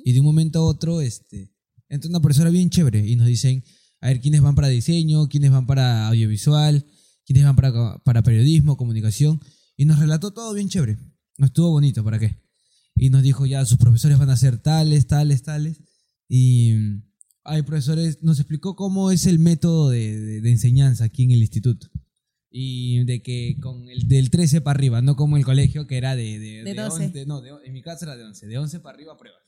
Y 0.05 0.13
de 0.13 0.21
un 0.21 0.27
momento 0.27 0.59
a 0.59 0.65
otro, 0.65 1.01
este, 1.01 1.51
entra 1.89 2.11
una 2.11 2.21
profesora 2.21 2.51
bien 2.51 2.69
chévere 2.69 3.07
y 3.07 3.17
nos 3.17 3.27
dicen, 3.27 3.65
a 4.01 4.09
ver, 4.09 4.21
quiénes 4.21 4.41
van 4.41 4.55
para 4.55 4.69
diseño, 4.69 5.29
quiénes 5.29 5.51
van 5.51 5.67
para 5.67 6.09
audiovisual, 6.09 6.87
quiénes 7.25 7.45
van 7.45 7.57
para, 7.57 7.99
para 8.05 8.23
periodismo, 8.23 8.77
comunicación. 8.77 9.41
Y 9.77 9.85
nos 9.85 9.99
relató 9.99 10.33
todo 10.33 10.53
bien 10.55 10.69
chévere. 10.69 10.99
No 11.39 11.47
estuvo 11.47 11.71
bonito, 11.71 12.03
¿para 12.05 12.19
qué? 12.19 12.37
Y 12.97 13.11
nos 13.11 13.23
dijo, 13.23 13.47
ya, 13.47 13.65
sus 13.65 13.79
profesores 13.79 14.19
van 14.19 14.31
a 14.31 14.37
ser 14.37 14.59
tales, 14.59 15.07
tales, 15.07 15.43
tales. 15.43 15.81
Y 16.29 16.75
hay 17.45 17.63
profesores, 17.63 18.23
nos 18.23 18.39
explicó 18.39 18.77
cómo 18.77 19.11
es 19.11 19.27
el 19.27 19.39
método 19.39 19.91
de, 19.91 20.19
de- 20.21 20.41
de 20.43 20.51
enseñanza 20.51 21.05
aquí 21.05 21.23
en 21.25 21.31
el 21.31 21.41
instituto. 21.41 21.89
Y 22.51 23.05
de 23.05 23.23
que 23.23 23.57
con 23.61 23.89
el 23.89 24.09
del 24.09 24.29
13 24.31 24.61
para 24.61 24.77
arriba, 24.77 25.01
no 25.03 25.15
como 25.17 25.37
el 25.37 25.45
colegio 25.45 25.87
que 25.87 25.97
era 25.97 26.17
de, 26.17 26.39
de, 26.39 26.65
De 26.65 26.75
12. 26.75 27.05
11, 27.07 27.27
no, 27.27 27.41
en 27.63 27.73
mi 27.73 27.81
casa 27.81 28.05
era 28.07 28.17
de 28.17 28.25
11, 28.25 28.47
de 28.49 28.59
11 28.59 28.81
para 28.81 28.97
arriba 28.97 29.17
pruebas. 29.17 29.41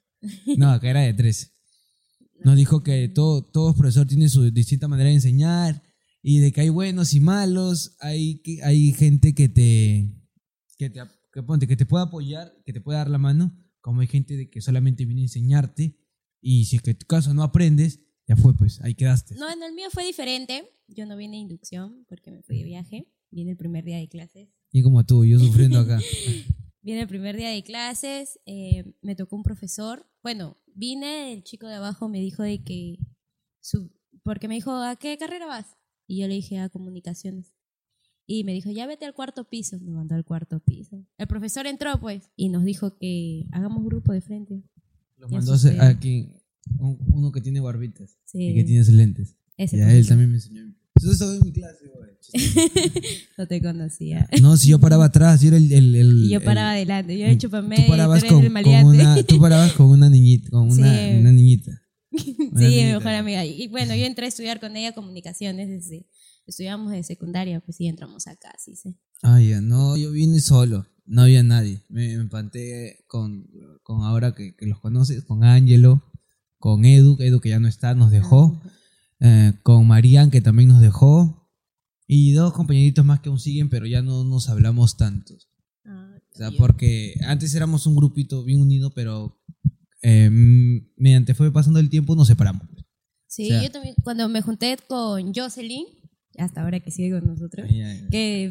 No, 0.57 0.71
acá 0.71 0.89
era 0.89 1.01
de 1.01 1.13
13. 1.13 1.51
Nos 2.45 2.57
dijo 2.57 2.83
que 2.83 3.09
todo, 3.09 3.43
todo 3.43 3.75
profesor 3.75 4.07
tiene 4.07 4.29
su 4.29 4.51
distinta 4.51 4.89
manera 4.89 5.09
de 5.09 5.17
enseñar 5.17 5.83
y 6.23 6.39
de 6.39 6.53
que 6.53 6.63
hay 6.63 6.69
buenos 6.69 7.15
y 7.15 7.21
malos, 7.21 7.97
hay, 8.01 8.43
hay 8.63 8.93
gente 8.93 9.35
que 9.35 9.49
te, 9.49 10.13
que 10.79 10.91
te, 10.91 11.01
que 11.33 11.43
ponte, 11.43 11.67
que 11.67 11.77
te 11.77 11.87
puede 11.87 12.05
apoyar, 12.05 12.53
que 12.65 12.73
te 12.73 12.81
puede 12.81 12.99
dar 12.99 13.11
la 13.11 13.19
mano, 13.19 13.57
como 13.81 14.01
hay 14.01 14.07
gente 14.07 14.37
de 14.37 14.51
que 14.51 14.61
solamente 14.61 15.05
viene 15.05 15.23
a 15.23 15.25
enseñarte 15.25 15.97
y 16.41 16.65
si 16.65 16.77
es 16.77 16.83
que 16.83 16.91
en 16.91 16.99
tu 16.99 17.07
caso 17.07 17.33
no 17.33 17.43
aprendes, 17.43 18.01
ya 18.27 18.37
fue 18.37 18.55
pues, 18.55 18.81
ahí 18.83 18.95
quedaste. 18.95 19.37
No, 19.37 19.51
en 19.51 19.63
el 19.63 19.73
mío 19.75 19.89
fue 19.91 20.05
diferente. 20.05 20.69
Yo 20.89 21.07
no 21.07 21.17
vine 21.17 21.37
a 21.37 21.41
inducción 21.41 22.05
porque 22.09 22.31
me 22.31 22.43
fui 22.43 22.59
de 22.59 22.65
viaje. 22.65 23.09
Vine 23.31 23.53
el 23.53 23.57
primer 23.57 23.85
día 23.85 23.99
de 23.99 24.09
clases. 24.09 24.49
Y 24.73 24.83
como 24.83 25.05
tú, 25.05 25.25
yo 25.25 25.39
sufriendo 25.39 25.79
acá. 25.79 26.01
Vine 26.85 27.03
el 27.03 27.07
primer 27.07 27.37
día 27.37 27.51
de 27.51 27.63
clases, 27.63 28.41
eh, 28.45 28.93
me 29.03 29.15
tocó 29.15 29.37
un 29.37 29.45
profesor. 29.45 30.05
Bueno, 30.21 30.59
vine, 30.75 31.33
el 31.33 31.43
chico 31.45 31.67
de 31.67 31.75
abajo 31.75 32.09
me 32.09 32.21
dijo 32.21 32.43
de 32.43 32.63
que, 32.63 32.99
su, 33.61 33.91
porque 34.23 34.49
me 34.49 34.55
dijo, 34.55 34.73
¿a 34.73 34.97
qué 34.97 35.17
carrera 35.19 35.47
vas? 35.47 35.67
Y 36.07 36.21
yo 36.21 36.29
le 36.29 36.35
dije, 36.35 36.59
a 36.59 36.69
comunicaciones. 36.69 37.55
Y 38.27 38.45
me 38.45 38.53
dijo, 38.53 38.71
ya 38.71 38.87
vete 38.87 39.05
al 39.05 39.15
cuarto 39.15 39.49
piso. 39.49 39.79
Me 39.81 39.91
mandó 39.93 40.15
al 40.15 40.25
cuarto 40.25 40.61
piso. 40.61 41.05
El 41.19 41.27
profesor 41.27 41.67
entró, 41.67 41.99
pues, 42.01 42.31
y 42.37 42.49
nos 42.49 42.65
dijo 42.65 42.97
que 42.99 43.47
hagamos 43.53 43.85
grupo 43.85 44.13
de 44.13 44.21
frente. 44.21 44.63
Los 45.17 45.31
Ya 45.31 45.37
mandó 45.39 45.53
hacer 45.55 45.81
aquí 45.81 46.29
un- 46.79 46.99
uno 47.13 47.33
que 47.33 47.41
tiene 47.41 47.61
barbitas 47.61 48.19
Sí. 48.25 48.49
y 48.51 48.55
que 48.55 48.65
tiene 48.65 48.85
lentes. 48.93 49.37
Ese 49.57 49.77
y 49.77 49.81
a 49.81 49.93
él 49.93 50.07
también 50.07 50.31
me 50.31 50.37
enseñó 50.37 50.73
Tú 51.07 51.13
estabas 51.13 51.37
en 51.37 51.43
mi 51.47 51.53
clase, 51.53 51.85
güey. 51.95 52.13
No 53.39 53.47
te 53.47 53.61
conocía. 53.61 54.29
No, 54.41 54.57
si 54.57 54.69
yo 54.69 54.79
paraba 54.79 55.07
atrás, 55.07 55.41
yo 55.41 55.49
era 55.49 55.57
el... 55.57 55.73
el, 55.73 55.95
el- 55.95 56.25
Y 56.25 56.29
yo 56.31 56.39
el- 56.39 56.45
paraba 56.45 56.73
adelante. 56.73 57.17
Yo 57.19 57.25
era 57.25 57.33
el 57.33 57.39
Tú 57.39 57.51
parabas 57.51 58.21
tú 58.21 58.27
eres 58.39 58.51
con, 58.51 58.57
el 58.57 58.65
con 58.65 58.85
una, 58.87 59.23
tú 59.25 59.41
parabas 59.41 59.73
con 59.73 59.87
una 59.87 60.09
niñita, 60.09 60.51
con 60.51 60.71
una, 60.71 60.75
Sí. 60.75 61.15
una 61.21 61.33
niñita. 61.33 61.83
Sí, 62.13 62.37
Una 62.39 62.61
mi 62.61 62.67
niñita. 62.69 62.99
mejor 62.99 63.13
amiga. 63.15 63.45
Y 63.45 63.69
bueno, 63.69 63.95
yo 63.95 64.05
entré 64.05 64.27
a 64.27 64.29
estudiar 64.29 64.61
con 64.61 64.77
ella 64.77 64.93
comunicaciones 64.93 65.69
desde. 65.69 66.07
Estudiamos 66.47 66.91
de 66.93 67.03
secundaria, 67.05 67.61
pues 67.61 67.77
sí, 67.77 67.87
entramos 67.87 68.27
acá, 68.27 68.53
sí, 68.59 68.75
sí. 68.77 68.97
Ah, 69.23 69.41
ya, 69.41 69.61
no, 69.61 69.97
yo 69.97 70.11
vine 70.11 70.41
solo, 70.41 70.87
no 71.07 71.23
había 71.23 71.43
nadie. 71.45 71.83
Me, 71.89 72.09
me 72.17 72.23
empanté 72.23 73.05
con, 73.07 73.47
con 73.85 74.03
ahora 74.03 74.35
que, 74.35 74.55
que 74.57 74.67
los 74.67 74.81
conoces, 74.81 75.23
con 75.23 75.45
Ángelo, 75.45 76.03
con 76.59 76.85
Edu, 76.85 77.17
Edu 77.21 77.41
que 77.41 77.51
ya 77.51 77.61
no 77.61 77.69
está, 77.69 77.95
nos 77.95 78.11
dejó, 78.11 78.61
eh, 79.25 79.53
con 79.63 79.87
Marian 79.87 80.31
que 80.31 80.41
también 80.41 80.69
nos 80.69 80.81
dejó, 80.81 81.49
y 82.07 82.33
dos 82.33 82.53
compañeritos 82.53 83.05
más 83.05 83.21
que 83.21 83.29
aún 83.29 83.39
siguen, 83.41 83.69
pero 83.71 83.87
ya 83.87 84.03
no 84.03 84.25
nos 84.25 84.49
hablamos 84.49 84.97
tantos. 84.97 85.49
Ah, 85.87 86.11
O 86.35 86.37
sea, 86.37 86.51
yo- 86.51 86.59
porque 86.59 87.15
antes 87.27 87.55
éramos 87.55 87.87
un 87.87 87.95
grupito 87.97 88.45
bien 88.45 88.61
unido, 88.61 88.93
pero 88.95 89.41
eh, 90.03 90.29
mediante 90.97 91.35
fue 91.35 91.53
pasando 91.53 91.79
el 91.79 91.89
tiempo 91.89 92.15
nos 92.17 92.27
separamos. 92.29 92.67
Sí, 93.29 93.47
o 93.47 93.49
sea- 93.51 93.63
yo 93.63 93.71
también, 93.71 93.95
cuando 94.03 94.29
me 94.29 94.43
junté 94.43 94.77
con 94.89 95.33
Jocelyn, 95.33 95.87
hasta 96.39 96.63
ahora 96.63 96.81
que 96.81 96.91
sigue 96.91 97.11
con 97.19 97.27
nosotros, 97.29 97.69
Ya, 97.71 97.95
ya. 97.95 98.09
que. 98.09 98.51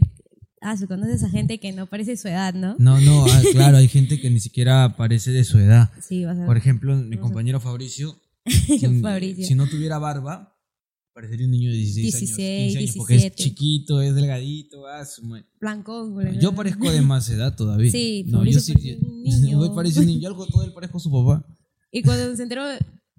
Ah, 0.64 0.78
se 0.78 0.86
conoces 0.88 1.24
a 1.24 1.30
gente 1.32 1.60
que 1.60 1.72
no 1.72 1.88
parece 1.88 2.16
su 2.18 2.28
edad, 2.28 2.54
¿no? 2.54 2.76
No, 2.78 3.02
no, 3.02 3.26
ah, 3.26 3.42
claro, 3.52 3.78
hay 3.78 3.88
gente 3.88 4.22
que 4.22 4.30
ni 4.30 4.40
siquiera 4.40 4.96
parece 4.96 5.32
de 5.32 5.44
su 5.44 5.58
edad. 5.58 5.90
Sí, 6.08 6.24
vas 6.24 6.38
a 6.38 6.46
Por 6.46 6.56
ejemplo, 6.56 6.96
mi 6.98 7.18
compañero 7.18 7.60
Fabricio, 7.60 8.16
si, 8.46 8.78
Fabricio. 9.02 9.44
si 9.46 9.56
no 9.56 9.66
tuviera 9.68 9.98
barba, 9.98 10.51
parecería 11.14 11.46
un 11.46 11.52
niño 11.52 11.70
de 11.72 11.78
16 11.78 12.16
años, 12.16 12.38
16, 12.38 12.68
15 12.74 12.80
años, 12.80 12.96
porque 12.98 13.16
es 13.16 13.22
17. 13.22 13.44
chiquito, 13.44 14.02
es 14.02 14.16
delgadito, 14.16 14.88
ah, 14.88 15.04
madre. 15.24 15.46
Blanco. 15.60 16.22
Yo 16.40 16.54
parezco 16.56 16.92
de 16.92 17.02
más 17.02 17.30
edad 17.30 17.56
todavía. 17.56 17.92
Sí, 17.92 18.24
no, 18.28 18.46
yo 18.46 18.60
sí. 18.60 18.74
un 19.02 19.24
niño. 19.24 19.66
Yo 19.66 19.76
parece 19.76 20.00
un 20.00 20.06
niño, 20.08 20.20
yo 20.22 20.28
algo 20.30 20.46
todo 20.48 20.64
él 20.64 20.74
parezco 20.74 20.98
a 20.98 21.02
su 21.02 21.12
papá. 21.12 21.46
Y 21.92 22.02
cuando 22.02 22.36
se 22.36 22.44
enteró. 22.44 22.64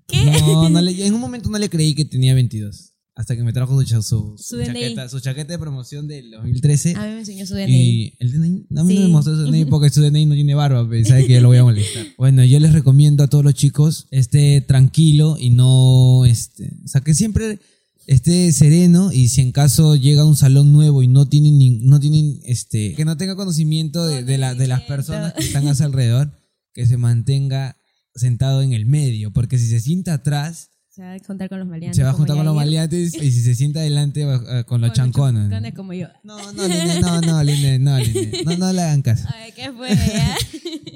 ¿Qué? 0.06 0.24
No, 0.24 0.68
no 0.68 0.80
le- 0.80 1.06
en 1.06 1.14
un 1.14 1.20
momento 1.20 1.48
no 1.50 1.58
le 1.58 1.68
creí 1.68 1.94
que 1.94 2.04
tenía 2.04 2.34
22. 2.34 2.88
Hasta 3.14 3.36
que 3.36 3.42
me 3.44 3.52
trajo 3.52 3.78
su, 3.84 4.02
su, 4.02 4.34
Su 4.38 4.64
chaqueta, 4.64 5.06
su 5.06 5.20
chaqueta 5.20 5.52
de 5.52 5.58
promoción 5.58 6.08
del 6.08 6.30
2013. 6.30 6.94
A 6.96 7.04
mí 7.04 7.12
me 7.12 7.18
enseñó 7.18 7.46
su 7.46 7.52
DNI. 7.54 7.70
Y 7.70 8.16
el 8.18 8.32
DNI, 8.32 8.66
a 8.74 8.84
mí 8.84 8.94
no 8.94 9.00
Sí. 9.00 9.00
me 9.00 9.08
mostró 9.08 9.36
su 9.36 9.42
DNI 9.42 9.66
porque 9.66 9.90
su 9.90 10.00
DNI 10.00 10.24
no 10.24 10.34
tiene 10.34 10.54
barba, 10.54 10.88
pero 10.88 11.04
sabe 11.06 11.26
que 11.26 11.34
yo 11.34 11.40
lo 11.42 11.48
voy 11.48 11.58
a 11.58 11.62
molestar. 11.64 12.06
Bueno, 12.16 12.42
yo 12.42 12.58
les 12.58 12.72
recomiendo 12.72 13.22
a 13.22 13.28
todos 13.28 13.44
los 13.44 13.52
chicos, 13.52 14.06
esté 14.10 14.62
tranquilo 14.62 15.36
y 15.38 15.50
no, 15.50 16.24
este, 16.24 16.72
o 16.84 16.88
sea, 16.88 17.02
que 17.02 17.12
siempre 17.12 17.60
esté 18.06 18.50
sereno 18.52 19.12
y 19.12 19.28
si 19.28 19.40
en 19.40 19.52
caso 19.52 19.96
llega 19.96 20.22
a 20.22 20.26
un 20.26 20.36
salón 20.36 20.72
nuevo 20.72 21.02
y 21.02 21.08
no 21.08 21.26
tienen, 21.26 21.58
ni- 21.58 21.78
no 21.80 22.00
tienen, 22.00 22.40
este, 22.44 22.94
que 22.94 23.04
no 23.04 23.16
tenga 23.16 23.36
conocimiento 23.36 24.06
de, 24.06 24.24
de 24.24 24.38
la- 24.38 24.54
de 24.54 24.66
las 24.68 24.82
personas 24.82 25.32
que 25.34 25.44
están 25.44 25.66
a 25.68 25.74
su 25.74 25.84
alrededor, 25.84 26.32
que 26.74 26.86
se 26.86 26.96
mantenga 26.96 27.76
sentado 28.14 28.62
en 28.62 28.72
el 28.72 28.86
medio, 28.86 29.32
porque 29.32 29.58
si 29.58 29.66
se 29.68 29.80
sienta 29.80 30.14
atrás, 30.14 30.70
Se 30.90 31.00
va 31.02 31.14
a 31.14 31.18
juntar 31.26 31.48
con 31.48 31.58
los 31.58 31.66
maleantes. 31.68 31.96
se 31.96 32.02
va 32.02 32.10
a 32.10 32.12
juntar 32.12 32.36
con 32.36 32.44
los 32.44 32.54
maleantes 32.54 33.14
y 33.14 33.30
si 33.32 33.40
se 33.42 33.54
sienta 33.54 33.80
adelante 33.80 34.22
eh, 34.22 34.64
con 34.66 34.80
los 34.82 34.90
Con 34.90 34.96
chancones. 34.96 35.42
chancones 35.48 35.74
como 35.74 35.92
yo. 35.94 36.08
No, 36.22 36.36
no, 36.52 36.68
Line, 36.68 37.00
no, 37.00 37.20
no, 37.22 37.42
Line, 37.42 37.78
no, 37.78 37.98
Line. 37.98 38.42
No, 38.44 38.56
no 38.58 38.72
le 38.72 38.82
hagan 38.82 39.00
caso. 39.02 39.26
Ay, 39.34 39.52
¿qué 39.56 39.72
fue? 39.72 39.88
ya? 39.88 40.36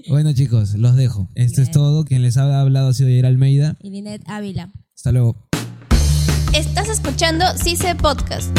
Bueno, 0.09 0.33
chicos, 0.35 0.75
los 0.75 0.95
dejo. 0.97 1.31
Esto 1.35 1.63
es 1.63 1.71
todo. 1.71 2.05
Quien 2.05 2.21
les 2.23 2.37
ha 2.37 2.61
hablado 2.61 2.89
ha 2.91 2.95
sido 2.95 3.09
Yair 3.09 3.25
Almeida. 3.27 3.77
y 3.83 3.89
Linet 3.91 4.23
Ávila. 4.27 4.71
Hasta 4.95 5.13
luego. 5.13 5.49
Estás 6.55 6.89
escuchando 6.89 7.45
CICE 7.57 7.95
Podcast. 7.95 8.57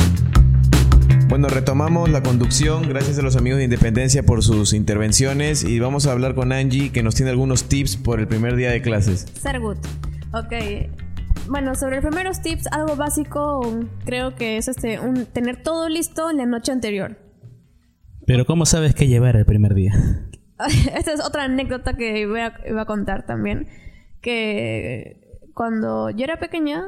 Bueno, 1.29 1.48
retomamos 1.48 2.10
la 2.10 2.22
conducción. 2.22 2.88
Gracias 2.88 3.20
a 3.20 3.22
los 3.22 3.36
amigos 3.36 3.58
de 3.58 3.65
Independencia 3.65 4.24
por 4.24 4.44
sus 4.44 4.74
intervenciones. 4.74 5.63
Y 5.63 5.79
vamos 5.79 6.08
a 6.08 6.12
hablar 6.12 6.36
con 6.36 6.51
Angie, 6.51 6.91
que 6.91 7.03
nos 7.03 7.15
tiene 7.15 7.32
algunos 7.32 7.65
tips 7.65 7.98
por 7.98 8.20
el 8.20 8.27
primer 8.27 8.56
día 8.56 8.72
de 8.72 8.82
clases. 8.82 9.25
Sargut. 9.39 9.77
Ok. 10.34 10.53
Bueno, 11.50 11.75
sobre 11.75 11.98
los 11.98 12.06
primeros 12.06 12.41
tips, 12.41 12.67
algo 12.72 12.96
básico 12.96 13.62
creo 14.06 14.36
que 14.36 14.58
es 14.58 14.67
este 14.67 15.00
un, 15.00 15.25
tener 15.25 15.63
todo 15.63 15.89
listo 15.89 16.32
la 16.32 16.46
noche 16.46 16.72
anterior. 16.72 17.17
Pero 18.25 18.46
¿cómo 18.46 18.65
sabes 18.65 18.94
qué 18.94 19.08
llevar 19.08 19.36
el 19.36 19.46
primer 19.46 19.74
día? 19.74 19.94
Esta 20.96 21.13
es 21.13 21.24
otra 21.24 21.44
anécdota 21.44 21.94
que 21.94 22.25
voy 22.25 22.41
a, 22.41 22.53
iba 22.67 22.82
a 22.82 22.86
contar 22.86 23.25
también. 23.25 23.67
Que 24.22 25.41
cuando 25.53 26.10
yo 26.10 26.24
era 26.24 26.38
pequeña, 26.38 26.86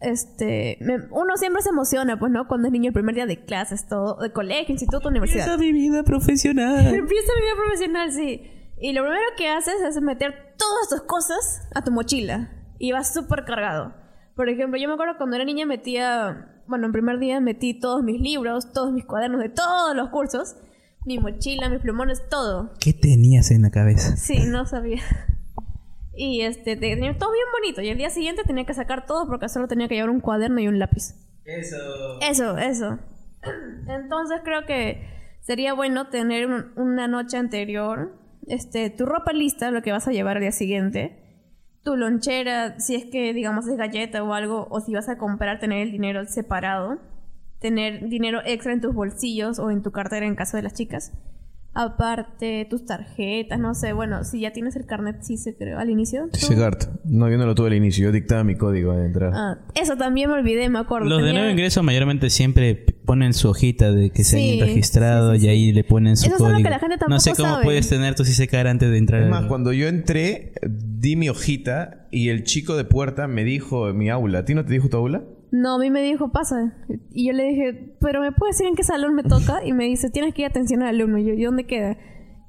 este, 0.00 0.78
me- 0.80 1.06
uno 1.10 1.36
siempre 1.36 1.62
se 1.62 1.68
emociona, 1.70 2.18
pues, 2.18 2.32
¿no? 2.32 2.48
Cuando 2.48 2.68
es 2.68 2.72
niño 2.72 2.88
el 2.88 2.94
primer 2.94 3.14
día 3.14 3.26
de 3.26 3.44
clases, 3.44 3.86
todo, 3.88 4.16
de 4.20 4.32
colegio, 4.32 4.72
instituto, 4.72 5.08
universidad. 5.08 5.58
mi 5.58 5.72
vida 5.72 6.02
profesional. 6.02 6.78
Empieza 6.94 7.32
mi 7.36 7.42
vida 7.42 7.54
profesional, 7.62 8.12
sí. 8.12 8.42
Y 8.80 8.92
lo 8.92 9.02
primero 9.02 9.22
que 9.36 9.48
haces 9.48 9.74
es 9.86 10.00
meter 10.00 10.54
todas 10.56 10.88
tus 10.88 11.02
cosas 11.02 11.68
a 11.74 11.84
tu 11.84 11.90
mochila. 11.90 12.50
Y 12.78 12.92
vas 12.92 13.12
súper 13.12 13.44
cargado. 13.44 13.92
Por 14.34 14.48
ejemplo, 14.48 14.80
yo 14.80 14.88
me 14.88 14.94
acuerdo 14.94 15.14
cuando 15.18 15.36
era 15.36 15.44
niña 15.44 15.66
metía, 15.66 16.62
bueno, 16.66 16.86
en 16.86 16.92
primer 16.92 17.18
día 17.18 17.40
metí 17.40 17.78
todos 17.78 18.02
mis 18.02 18.18
libros, 18.22 18.72
todos 18.72 18.90
mis 18.92 19.04
cuadernos 19.04 19.40
de 19.42 19.50
todos 19.50 19.94
los 19.94 20.08
cursos, 20.08 20.56
mi 21.04 21.18
mochila, 21.18 21.68
mis 21.68 21.80
plumones, 21.80 22.22
todo. 22.30 22.72
¿Qué 22.80 22.94
tenías 22.94 23.50
en 23.50 23.60
la 23.62 23.70
cabeza? 23.70 24.16
Sí, 24.16 24.38
no 24.46 24.64
sabía. 24.64 25.02
Y 26.14 26.42
este, 26.42 26.76
tenía 26.76 27.16
todo 27.16 27.32
bien 27.32 27.46
bonito. 27.60 27.80
Y 27.82 27.88
el 27.88 27.98
día 27.98 28.10
siguiente 28.10 28.42
tenía 28.44 28.64
que 28.66 28.74
sacar 28.74 29.06
todo 29.06 29.26
porque 29.26 29.48
solo 29.48 29.68
tenía 29.68 29.88
que 29.88 29.94
llevar 29.94 30.10
un 30.10 30.20
cuaderno 30.20 30.60
y 30.60 30.68
un 30.68 30.78
lápiz. 30.78 31.14
Eso. 31.44 31.76
Eso, 32.20 32.58
eso. 32.58 32.98
Entonces 33.88 34.40
creo 34.44 34.66
que 34.66 35.06
sería 35.40 35.72
bueno 35.74 36.08
tener 36.08 36.46
un- 36.46 36.72
una 36.76 37.08
noche 37.08 37.36
anterior, 37.36 38.12
este, 38.46 38.90
tu 38.90 39.06
ropa 39.06 39.32
lista, 39.32 39.70
lo 39.70 39.82
que 39.82 39.92
vas 39.92 40.06
a 40.08 40.12
llevar 40.12 40.36
al 40.36 40.42
día 40.42 40.52
siguiente, 40.52 41.16
tu 41.82 41.96
lonchera, 41.96 42.78
si 42.78 42.94
es 42.94 43.06
que 43.06 43.32
digamos 43.32 43.66
es 43.66 43.76
galleta 43.76 44.22
o 44.22 44.34
algo, 44.34 44.66
o 44.70 44.80
si 44.80 44.92
vas 44.92 45.08
a 45.08 45.16
comprar, 45.16 45.58
tener 45.60 45.78
el 45.86 45.92
dinero 45.92 46.24
separado, 46.26 46.98
tener 47.60 48.08
dinero 48.08 48.40
extra 48.44 48.72
en 48.72 48.80
tus 48.80 48.94
bolsillos 48.94 49.58
o 49.58 49.70
en 49.70 49.82
tu 49.82 49.90
cartera 49.90 50.26
en 50.26 50.34
caso 50.36 50.56
de 50.56 50.62
las 50.62 50.74
chicas. 50.74 51.12
Aparte, 51.72 52.66
tus 52.68 52.84
tarjetas, 52.84 53.58
no 53.60 53.74
sé, 53.74 53.92
bueno, 53.92 54.24
si 54.24 54.40
ya 54.40 54.52
tienes 54.52 54.74
el 54.74 54.86
carnet, 54.86 55.22
sí 55.22 55.36
se 55.36 55.54
creo, 55.56 55.78
al 55.78 55.88
inicio. 55.88 56.24
¿tú? 56.24 56.30
Dice 56.32 56.54
Gart. 56.56 56.84
No, 57.04 57.30
yo 57.30 57.38
no 57.38 57.46
lo 57.46 57.54
tuve 57.54 57.68
al 57.68 57.74
inicio. 57.74 58.04
Yo 58.06 58.12
dictaba 58.12 58.42
mi 58.42 58.56
código 58.56 58.92
de 58.96 59.06
entrada. 59.06 59.32
Ah, 59.34 59.58
eso 59.80 59.96
también 59.96 60.28
me 60.30 60.36
olvidé, 60.36 60.68
me 60.68 60.80
acuerdo. 60.80 61.08
Los 61.08 61.18
de 61.20 61.26
Tenía- 61.28 61.40
nuevo 61.42 61.52
ingreso 61.52 61.82
mayormente 61.84 62.28
siempre 62.28 62.74
ponen 63.04 63.32
su 63.34 63.48
hojita 63.50 63.92
de 63.92 64.10
que 64.10 64.24
se 64.24 64.36
Sí, 64.38 64.60
han 64.60 64.66
registrado 64.66 65.32
sí, 65.34 65.40
sí, 65.40 65.46
y 65.46 65.48
ahí 65.48 65.72
le 65.72 65.84
ponen 65.84 66.16
su 66.16 66.26
Eso 66.26 66.34
es 66.34 66.40
algo 66.40 66.52
código. 66.54 66.64
que 66.66 66.70
la 66.70 66.78
gente 66.80 66.96
no 67.08 67.20
sé 67.20 67.30
tampoco 67.30 67.42
cómo 67.44 67.54
sabe. 67.54 67.64
puedes 67.64 67.88
tener 67.88 68.14
tu 68.16 68.24
CCCAR 68.24 68.66
antes 68.66 68.90
de 68.90 68.98
entrar. 68.98 69.20
Es 69.20 69.24
al- 69.26 69.30
más, 69.30 69.44
cuando 69.46 69.72
yo 69.72 69.86
entré, 69.88 70.52
di 70.68 71.14
mi 71.16 71.28
hojita 71.28 72.08
y 72.10 72.30
el 72.30 72.42
chico 72.44 72.76
de 72.76 72.84
puerta 72.84 73.28
me 73.28 73.44
dijo 73.44 73.88
en 73.90 73.96
mi 73.96 74.10
aula. 74.10 74.40
¿A 74.40 74.44
ti 74.44 74.54
no 74.54 74.64
te 74.64 74.72
dijo 74.72 74.88
tu 74.88 74.96
aula? 74.96 75.22
No, 75.52 75.74
a 75.74 75.78
mí 75.78 75.90
me 75.90 76.02
dijo, 76.02 76.30
pasa. 76.32 76.74
Y 77.12 77.26
yo 77.26 77.32
le 77.32 77.44
dije, 77.48 77.94
pero 78.00 78.20
¿me 78.20 78.30
puedes 78.32 78.56
decir 78.56 78.68
en 78.68 78.76
qué 78.76 78.84
salón 78.84 79.14
me 79.14 79.22
toca? 79.24 79.60
Y 79.64 79.72
me 79.72 79.84
dice, 79.84 80.08
tienes 80.10 80.32
que 80.34 80.42
ir 80.42 80.46
a 80.46 80.50
atención 80.50 80.82
al 80.82 80.90
alumno. 80.94 81.18
Y 81.18 81.24
yo, 81.26 81.34
¿y 81.34 81.42
dónde 81.44 81.64
queda? 81.66 81.96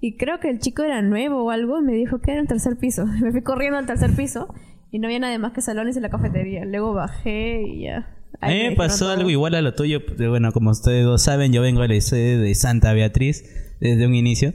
Y 0.01 0.17
creo 0.17 0.39
que 0.39 0.50
el 0.50 0.60
chico 0.60 0.84
era 0.84 1.01
nuevo 1.01 1.43
o 1.43 1.50
algo 1.51 1.79
y 1.79 1.84
me 1.84 1.93
dijo 1.93 2.20
que 2.20 2.31
era 2.31 2.39
en 2.39 2.46
el 2.46 2.48
tercer 2.48 2.77
piso. 2.77 3.05
Me 3.22 3.31
fui 3.31 3.41
corriendo 3.41 3.77
al 3.77 3.86
tercer 3.86 4.12
piso 4.15 4.53
y 4.91 5.00
no 5.00 5.08
había 5.08 5.20
nada 5.20 5.38
más 5.39 5.53
que 5.53 5.62
salones 5.62 5.96
en 5.96 6.03
la 6.03 6.10
cafetería. 6.10 6.65
Luego 6.65 6.93
bajé 6.93 7.62
y 7.63 7.84
ya. 7.84 8.08
A 8.39 8.48
mí 8.48 8.55
me 8.70 8.75
pasó 8.75 9.05
todo. 9.05 9.13
algo 9.13 9.29
igual 9.29 9.53
a 9.55 9.62
lo 9.62 9.74
tuyo. 9.75 10.00
Bueno, 10.17 10.51
como 10.51 10.72
ustedes 10.72 11.03
dos 11.03 11.22
saben, 11.22 11.51
yo 11.53 11.62
vengo 11.62 11.81
de 11.81 11.89
la 11.89 12.01
sede 12.01 12.38
de 12.38 12.55
Santa 12.55 12.93
Beatriz 12.93 13.43
desde 13.79 14.08
un 14.08 14.15
inicio. 14.15 14.53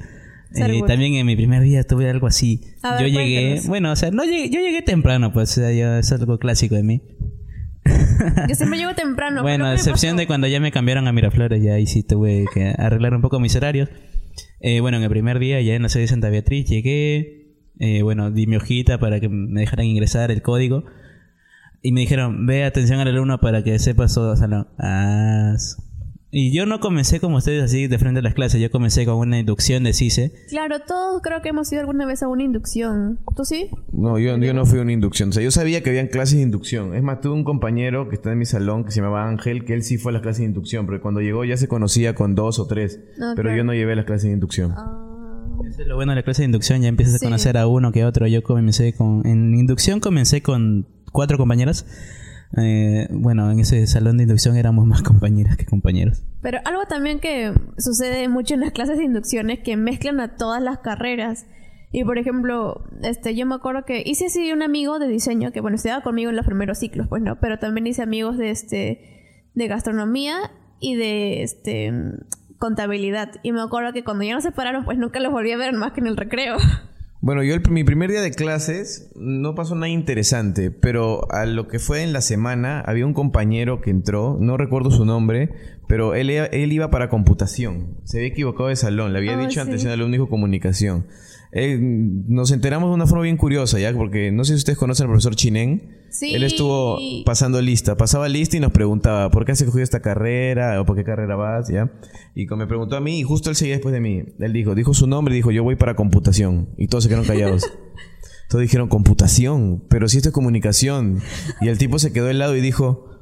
Eh, 0.54 0.80
también 0.86 1.14
en 1.14 1.26
mi 1.26 1.36
primer 1.36 1.62
día 1.62 1.84
tuve 1.84 2.08
algo 2.08 2.26
así. 2.26 2.62
A 2.82 2.92
ver, 2.96 3.02
yo 3.02 3.18
llegué, 3.20 3.40
cuéntanos. 3.42 3.68
bueno, 3.68 3.92
o 3.92 3.96
sea, 3.96 4.10
no 4.10 4.24
llegué, 4.24 4.48
yo 4.48 4.60
llegué 4.60 4.80
temprano, 4.80 5.32
pues, 5.32 5.50
o 5.52 5.60
sea, 5.60 5.72
yo- 5.72 5.96
es 5.98 6.10
algo 6.12 6.38
clásico 6.38 6.74
de 6.74 6.82
mí. 6.82 7.02
Yo 8.49 8.54
siempre 8.54 8.78
llego 8.78 8.94
temprano. 8.94 9.42
bueno, 9.42 9.64
a 9.64 9.68
¿qué 9.68 9.73
me 9.73 9.76
excepción 9.76 10.16
de 10.16 10.26
cuando 10.26 10.46
ya 10.46 10.61
me 10.61 10.73
cambiaron 10.73 11.08
a 11.08 11.12
Miraflores, 11.12 11.62
ya 11.62 11.75
ahí 11.75 11.87
sí 11.87 12.02
tuve 12.02 12.44
que 12.52 12.75
arreglar 12.76 13.14
un 13.14 13.23
poco 13.23 13.40
mis 13.40 13.54
horarios. 13.56 13.88
Eh, 14.61 14.80
bueno, 14.80 14.96
en 14.96 15.02
el 15.02 15.11
primer 15.11 15.38
día, 15.38 15.61
ya 15.61 15.75
en 15.75 15.82
la 15.82 15.88
sede 15.88 16.02
de 16.02 16.08
Santa 16.08 16.30
Beatriz, 16.30 16.66
llegué, 16.68 17.56
eh, 17.78 18.02
bueno, 18.02 18.30
di 18.30 18.46
mi 18.46 18.56
hojita 18.56 18.99
para 18.99 19.20
que 19.20 19.28
me 19.28 19.61
dejaran 19.61 19.87
ingresar 19.87 20.30
el 20.30 20.42
código. 20.42 20.85
Y 21.82 21.92
me 21.92 22.00
dijeron, 22.00 22.46
ve 22.46 22.64
atención 22.64 23.00
al 23.00 23.08
alumno 23.08 23.38
para 23.38 23.62
que 23.62 23.78
sepas 23.78 24.14
todo. 24.14 24.32
O 24.32 24.37
sea, 24.37 24.49
no. 24.49 24.66
Ah, 24.78 25.54
y 26.38 26.52
yo 26.52 26.66
no 26.66 26.81
comencé 26.81 27.19
como 27.19 27.38
ustedes 27.38 27.62
así 27.62 27.87
de 27.87 27.99
frente 27.99 28.21
a 28.21 28.23
las 28.23 28.35
clases, 28.35 28.61
yo 28.61 28.71
comencé 28.71 29.07
con 29.07 29.14
una 29.16 29.38
inducción 29.38 29.85
de 29.85 29.95
CICE. 29.95 30.33
Claro, 30.50 30.81
todos 30.87 31.23
creo 31.23 31.40
que 31.40 31.49
hemos 31.49 31.73
ido 31.73 31.81
alguna 31.81 32.05
vez 32.05 32.23
a 32.23 32.28
una 32.28 32.43
inducción. 32.43 33.19
¿Tú 33.35 33.45
sí? 33.47 33.71
No, 33.90 34.19
yo, 34.19 34.37
yo 34.37 34.52
no 34.52 34.66
fui 34.66 34.78
a 34.78 34.83
una 34.83 34.93
inducción. 34.93 35.31
O 35.31 35.33
sea, 35.33 35.43
yo 35.43 35.50
sabía 35.50 35.83
que 35.83 35.88
habían 35.88 36.09
clases 36.09 36.37
de 36.37 36.43
inducción. 36.43 36.95
Es 36.95 37.02
más, 37.02 37.23
tuve 37.23 37.33
un 37.33 37.45
compañero 37.45 38.11
que 38.11 38.16
está 38.16 38.33
en 38.33 38.38
mi 38.38 38.45
salón 38.45 38.85
que 38.85 38.90
se 38.90 39.00
llamaba 39.00 39.26
Ángel, 39.28 39.64
que 39.64 39.73
él 39.73 39.83
sí 39.83 39.97
fue 39.97 40.12
a 40.12 40.14
las 40.14 40.23
clases 40.23 40.40
de 40.40 40.47
inducción, 40.49 40.85
pero 40.87 41.00
cuando 41.00 41.23
llegó 41.23 41.43
ya 41.47 41.57
se 41.57 41.69
conocía 41.69 42.14
con 42.14 42.35
dos 42.35 42.59
o 42.59 42.66
tres. 42.66 43.00
Ah, 43.21 43.33
pero 43.35 43.47
claro. 43.47 43.57
yo 43.57 43.64
no 43.64 43.73
llevé 43.73 43.97
las 43.97 44.05
clases 44.05 44.25
de 44.25 44.33
inducción. 44.33 44.73
Ah, 44.76 45.02
Eso 45.71 45.81
es 45.83 45.88
lo 45.88 45.95
bueno 45.97 46.12
de 46.12 46.16
la 46.16 46.23
clase 46.23 46.43
de 46.43 46.47
inducción, 46.47 46.83
ya 46.83 46.88
empiezas 46.88 47.19
Sí. 47.19 47.25
a 47.25 47.28
conocer 47.31 47.57
a 47.57 47.66
uno 47.66 47.93
que 47.93 48.02
a 48.02 48.09
otro. 48.09 48.26
Yo 48.26 48.43
comencé 48.43 48.93
con... 48.93 49.26
En 49.26 49.55
inducción 49.55 50.00
comencé 50.00 50.43
con 50.43 50.87
cuatro 51.12 51.38
compañeras. 51.38 51.87
Eh, 52.56 53.08
bueno, 53.10 53.50
en 53.50 53.60
ese 53.60 53.86
salón 53.86 54.16
de 54.16 54.24
inducción 54.24 54.56
éramos 54.56 54.86
más 54.86 55.02
compañeras 55.02 55.56
que 55.56 55.66
compañeros. 55.66 56.22
Pero 56.42 56.58
algo 56.64 56.84
también 56.86 57.20
que 57.20 57.52
sucede 57.78 58.28
mucho 58.28 58.54
en 58.54 58.60
las 58.60 58.72
clases 58.72 58.98
de 58.98 59.04
inducción 59.04 59.50
es 59.50 59.60
que 59.60 59.76
mezclan 59.76 60.20
a 60.20 60.36
todas 60.36 60.62
las 60.62 60.78
carreras. 60.78 61.46
Y 61.92 62.04
por 62.04 62.18
ejemplo, 62.18 62.84
este, 63.02 63.34
yo 63.34 63.46
me 63.46 63.54
acuerdo 63.54 63.84
que 63.84 64.02
hice 64.04 64.26
así 64.26 64.52
un 64.52 64.62
amigo 64.62 64.98
de 64.98 65.08
diseño 65.08 65.52
que 65.52 65.60
bueno, 65.60 65.76
estudiaba 65.76 66.02
conmigo 66.02 66.30
en 66.30 66.36
los 66.36 66.46
primeros 66.46 66.78
ciclos, 66.78 67.08
pues 67.08 67.22
no, 67.22 67.40
pero 67.40 67.58
también 67.58 67.86
hice 67.86 68.02
amigos 68.02 68.36
de 68.38 68.50
este 68.50 69.48
de 69.54 69.68
gastronomía 69.68 70.36
y 70.80 70.96
de 70.96 71.42
este 71.42 71.92
contabilidad. 72.58 73.32
Y 73.42 73.52
me 73.52 73.62
acuerdo 73.62 73.92
que 73.92 74.04
cuando 74.04 74.24
ya 74.24 74.34
nos 74.34 74.44
separaron, 74.44 74.84
pues 74.84 74.98
nunca 74.98 75.20
los 75.20 75.32
volví 75.32 75.52
a 75.52 75.56
ver 75.56 75.72
más 75.72 75.92
que 75.92 76.00
en 76.00 76.06
el 76.06 76.16
recreo. 76.16 76.56
Bueno, 77.26 77.42
yo 77.42 77.54
el- 77.56 77.71
mi 77.73 77.83
primer 77.83 78.09
día 78.09 78.21
de 78.21 78.30
clases 78.30 79.11
no 79.16 79.56
pasó 79.56 79.75
nada 79.75 79.88
interesante, 79.88 80.71
pero 80.71 81.23
a 81.33 81.45
lo 81.45 81.66
que 81.66 81.80
fue 81.80 82.04
en 82.04 82.12
la 82.12 82.21
semana 82.21 82.80
había 82.83 83.04
un 83.04 83.14
compañero 83.14 83.80
que 83.80 83.90
entró, 83.90 84.37
no 84.40 84.56
recuerdo 84.56 84.92
su 84.92 85.04
nombre, 85.04 85.50
pero 85.88 86.14
él, 86.14 86.30
él 86.30 86.73
iba 86.73 86.88
para 86.92 87.09
computación. 87.09 87.97
Se 88.04 88.18
había 88.18 88.28
equivocado 88.28 88.68
de 88.68 88.76
salón, 88.76 89.12
le 89.12 89.18
había 89.18 89.33
Ah, 89.35 89.40
dicho 89.40 89.54
sí. 89.54 89.59
atención 89.59 89.90
al 89.92 90.02
único 90.02 90.28
comunicación. 90.28 91.06
Eh, 91.52 91.78
nos 91.80 92.50
enteramos 92.50 92.90
de 92.90 92.94
una 92.94 93.06
forma 93.06 93.24
bien 93.24 93.36
curiosa, 93.36 93.78
¿ya? 93.78 93.92
Porque 93.92 94.32
no 94.32 94.44
sé 94.44 94.54
si 94.54 94.58
ustedes 94.58 94.78
conocen 94.78 95.04
al 95.04 95.10
profesor 95.10 95.36
Chinen. 95.36 96.06
Sí. 96.10 96.34
Él 96.34 96.44
estuvo 96.44 96.98
pasando 97.24 97.60
lista, 97.60 97.96
pasaba 97.96 98.28
lista 98.28 98.56
y 98.56 98.60
nos 98.60 98.72
preguntaba, 98.72 99.30
¿por 99.30 99.44
qué 99.44 99.52
has 99.52 99.60
escogido 99.60 99.82
esta 99.82 100.00
carrera? 100.00 100.80
¿O 100.80 100.86
por 100.86 100.96
qué 100.96 101.04
carrera 101.04 101.36
vas? 101.36 101.68
¿Ya? 101.68 101.92
Y 102.34 102.46
me 102.46 102.66
preguntó 102.66 102.96
a 102.96 103.00
mí, 103.00 103.18
y 103.18 103.22
justo 103.22 103.50
él 103.50 103.56
seguía 103.56 103.74
después 103.74 103.92
de 103.92 104.00
mí. 104.00 104.22
Él 104.38 104.52
dijo, 104.52 104.74
dijo 104.74 104.94
su 104.94 105.06
nombre 105.06 105.34
y 105.34 105.38
dijo, 105.38 105.50
yo 105.50 105.62
voy 105.62 105.76
para 105.76 105.94
computación. 105.94 106.70
Y 106.76 106.88
todos 106.88 107.04
se 107.04 107.08
quedaron 107.08 107.26
callados. 107.26 107.70
todos 108.48 108.62
dijeron, 108.62 108.88
computación, 108.88 109.84
pero 109.88 110.08
si 110.08 110.16
esto 110.16 110.30
es 110.30 110.34
comunicación. 110.34 111.20
Y 111.60 111.68
el 111.68 111.78
tipo 111.78 111.98
se 111.98 112.12
quedó 112.12 112.28
helado 112.28 112.56
y 112.56 112.60
dijo, 112.60 113.15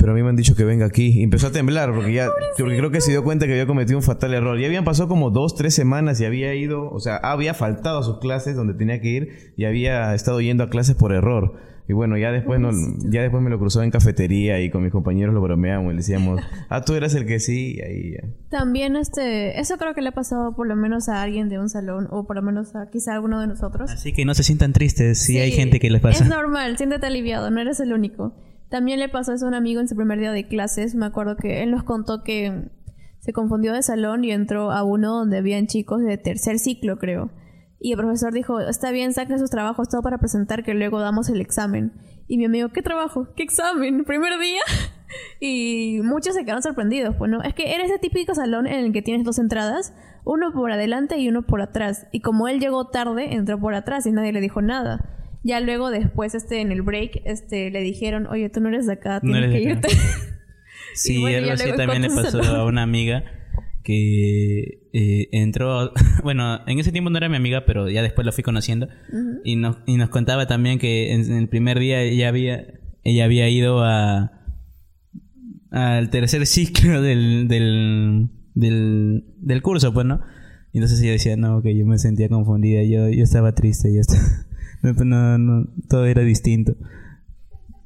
pero 0.00 0.12
a 0.12 0.14
mí 0.14 0.22
me 0.22 0.30
han 0.30 0.36
dicho 0.36 0.56
que 0.56 0.64
venga 0.64 0.86
aquí. 0.86 1.20
Y 1.20 1.22
empezó 1.22 1.48
a 1.48 1.52
temblar 1.52 1.94
porque 1.94 2.14
ya, 2.14 2.28
porque 2.58 2.76
creo 2.78 2.90
que 2.90 3.02
se 3.02 3.10
dio 3.10 3.22
cuenta 3.22 3.46
que 3.46 3.52
había 3.52 3.66
cometido 3.66 3.98
un 3.98 4.02
fatal 4.02 4.32
error. 4.32 4.58
Ya 4.58 4.66
habían 4.66 4.84
pasado 4.84 5.08
como 5.08 5.30
dos, 5.30 5.54
tres 5.54 5.74
semanas 5.74 6.20
y 6.20 6.24
había 6.24 6.54
ido, 6.54 6.90
o 6.90 6.98
sea, 7.00 7.16
había 7.16 7.52
faltado 7.52 7.98
a 7.98 8.02
sus 8.02 8.18
clases 8.18 8.56
donde 8.56 8.74
tenía 8.74 9.00
que 9.00 9.08
ir 9.08 9.52
y 9.56 9.66
había 9.66 10.14
estado 10.14 10.40
yendo 10.40 10.64
a 10.64 10.70
clases 10.70 10.96
por 10.96 11.12
error. 11.12 11.54
Y 11.86 11.92
bueno, 11.92 12.16
ya 12.16 12.30
después, 12.30 12.60
no, 12.60 12.70
ya 13.10 13.20
después 13.20 13.42
me 13.42 13.50
lo 13.50 13.58
cruzó 13.58 13.82
en 13.82 13.90
cafetería 13.90 14.60
y 14.60 14.70
con 14.70 14.84
mis 14.84 14.92
compañeros 14.92 15.34
lo 15.34 15.40
bromeamos 15.40 15.86
y 15.86 15.94
le 15.94 15.96
decíamos, 15.96 16.40
ah, 16.68 16.84
tú 16.84 16.94
eras 16.94 17.16
el 17.16 17.26
que 17.26 17.40
sí, 17.40 17.74
y 17.78 17.80
ahí 17.82 18.12
ya. 18.12 18.28
También 18.48 18.94
este, 18.94 19.58
eso 19.58 19.76
creo 19.76 19.92
que 19.92 20.00
le 20.00 20.10
ha 20.10 20.12
pasado 20.12 20.54
por 20.54 20.68
lo 20.68 20.76
menos 20.76 21.08
a 21.08 21.20
alguien 21.20 21.48
de 21.48 21.58
un 21.58 21.68
salón 21.68 22.06
o 22.10 22.28
por 22.28 22.36
lo 22.36 22.42
menos 22.42 22.76
a 22.76 22.90
quizá 22.90 23.14
alguno 23.14 23.40
de 23.40 23.48
nosotros. 23.48 23.90
Así 23.90 24.12
que 24.12 24.24
no 24.24 24.34
se 24.34 24.44
sientan 24.44 24.72
tristes 24.72 25.18
si 25.18 25.38
hay 25.38 25.50
Sí, 25.50 25.56
gente 25.56 25.80
que 25.80 25.90
les 25.90 26.00
pasa. 26.00 26.22
Es 26.22 26.30
normal, 26.30 26.76
siéntete 26.76 27.06
aliviado, 27.06 27.50
no 27.50 27.60
eres 27.60 27.80
el 27.80 27.92
único. 27.92 28.34
También 28.70 29.00
le 29.00 29.08
pasó 29.08 29.32
eso 29.32 29.46
a 29.46 29.48
un 29.48 29.54
amigo 29.54 29.80
en 29.80 29.88
su 29.88 29.96
primer 29.96 30.20
día 30.20 30.32
de 30.32 30.46
clases. 30.46 30.94
Me 30.94 31.06
acuerdo 31.06 31.36
que 31.36 31.62
él 31.62 31.72
nos 31.72 31.82
contó 31.82 32.22
que 32.22 32.70
se 33.18 33.32
confundió 33.32 33.72
de 33.72 33.82
salón 33.82 34.24
y 34.24 34.30
entró 34.30 34.70
a 34.70 34.84
uno 34.84 35.12
donde 35.12 35.38
habían 35.38 35.66
chicos 35.66 36.02
de 36.02 36.16
tercer 36.16 36.58
ciclo, 36.58 36.98
creo. 36.98 37.30
Y 37.80 37.92
el 37.92 37.98
profesor 37.98 38.32
dijo, 38.32 38.60
está 38.60 38.90
bien, 38.90 39.12
saquen 39.12 39.38
sus 39.38 39.50
trabajos 39.50 39.88
todo 39.88 40.02
para 40.02 40.18
presentar 40.18 40.62
que 40.62 40.74
luego 40.74 41.00
damos 41.00 41.28
el 41.30 41.40
examen. 41.40 41.92
Y 42.28 42.38
mi 42.38 42.44
amigo, 42.44 42.68
¿qué 42.68 42.82
trabajo? 42.82 43.28
¿Qué 43.34 43.42
examen? 43.42 44.04
¿Primer 44.06 44.38
día? 44.38 44.60
y 45.40 46.00
muchos 46.04 46.34
se 46.34 46.44
quedaron 46.44 46.62
sorprendidos. 46.62 47.16
Pues 47.16 47.30
no, 47.30 47.42
es 47.42 47.54
que 47.54 47.74
era 47.74 47.84
ese 47.84 47.98
típico 47.98 48.34
salón 48.34 48.66
en 48.66 48.84
el 48.84 48.92
que 48.92 49.02
tienes 49.02 49.24
dos 49.24 49.38
entradas, 49.38 49.94
uno 50.24 50.52
por 50.52 50.70
adelante 50.70 51.18
y 51.18 51.28
uno 51.28 51.42
por 51.42 51.60
atrás. 51.60 52.06
Y 52.12 52.20
como 52.20 52.46
él 52.46 52.60
llegó 52.60 52.86
tarde, 52.88 53.34
entró 53.34 53.58
por 53.58 53.74
atrás 53.74 54.06
y 54.06 54.12
nadie 54.12 54.32
le 54.32 54.40
dijo 54.40 54.62
nada. 54.62 55.19
Ya 55.42 55.60
luego 55.60 55.90
después, 55.90 56.34
este, 56.34 56.60
en 56.60 56.70
el 56.72 56.82
break, 56.82 57.22
este, 57.24 57.70
le 57.70 57.80
dijeron, 57.80 58.26
oye, 58.26 58.50
tú 58.50 58.60
no 58.60 58.68
eres 58.68 58.86
de 58.86 58.92
acá, 58.94 59.20
No 59.22 59.32
tienes 59.32 59.44
eres 59.44 59.52
que 59.54 59.66
de 59.66 59.72
acá". 59.72 59.88
irte. 59.88 59.96
Sí, 60.94 61.20
bueno, 61.20 61.38
algo 61.38 61.52
así 61.52 61.70
también 61.76 62.02
le 62.02 62.08
pasó 62.10 62.42
a 62.42 62.66
una 62.66 62.82
amiga 62.82 63.22
que 63.84 64.88
eh, 64.92 65.28
entró, 65.30 65.92
bueno, 66.24 66.60
en 66.66 66.78
ese 66.80 66.90
tiempo 66.90 67.10
no 67.10 67.16
era 67.16 67.28
mi 67.28 67.36
amiga, 67.36 67.64
pero 67.64 67.88
ya 67.88 68.02
después 68.02 68.26
lo 68.26 68.32
fui 68.32 68.42
conociendo 68.42 68.88
y 69.44 69.54
nos 69.54 69.78
y 69.86 69.96
nos 69.96 70.08
contaba 70.08 70.46
también 70.48 70.80
que 70.80 71.12
en, 71.12 71.20
en 71.30 71.38
el 71.38 71.48
primer 71.48 71.78
día 71.78 72.02
ella 72.02 72.28
había 72.28 72.66
ella 73.04 73.24
había 73.24 73.48
ido 73.48 73.84
a 73.84 74.32
al 75.70 76.10
tercer 76.10 76.44
ciclo 76.46 77.00
del 77.02 77.46
del, 77.46 78.28
del, 78.54 79.24
del 79.38 79.62
curso, 79.62 79.94
pues, 79.94 80.06
¿no? 80.06 80.20
Y 80.72 80.78
entonces 80.78 81.00
ella 81.02 81.12
decía, 81.12 81.36
no, 81.36 81.62
que 81.62 81.76
yo 81.76 81.86
me 81.86 81.98
sentía 81.98 82.28
confundida, 82.28 82.82
yo, 82.82 83.08
yo 83.08 83.22
estaba 83.22 83.54
triste, 83.54 83.94
yo 83.94 84.00
estaba, 84.00 84.22
no, 84.82 84.92
no, 85.04 85.38
no, 85.38 85.66
todo 85.88 86.06
era 86.06 86.22
distinto. 86.22 86.74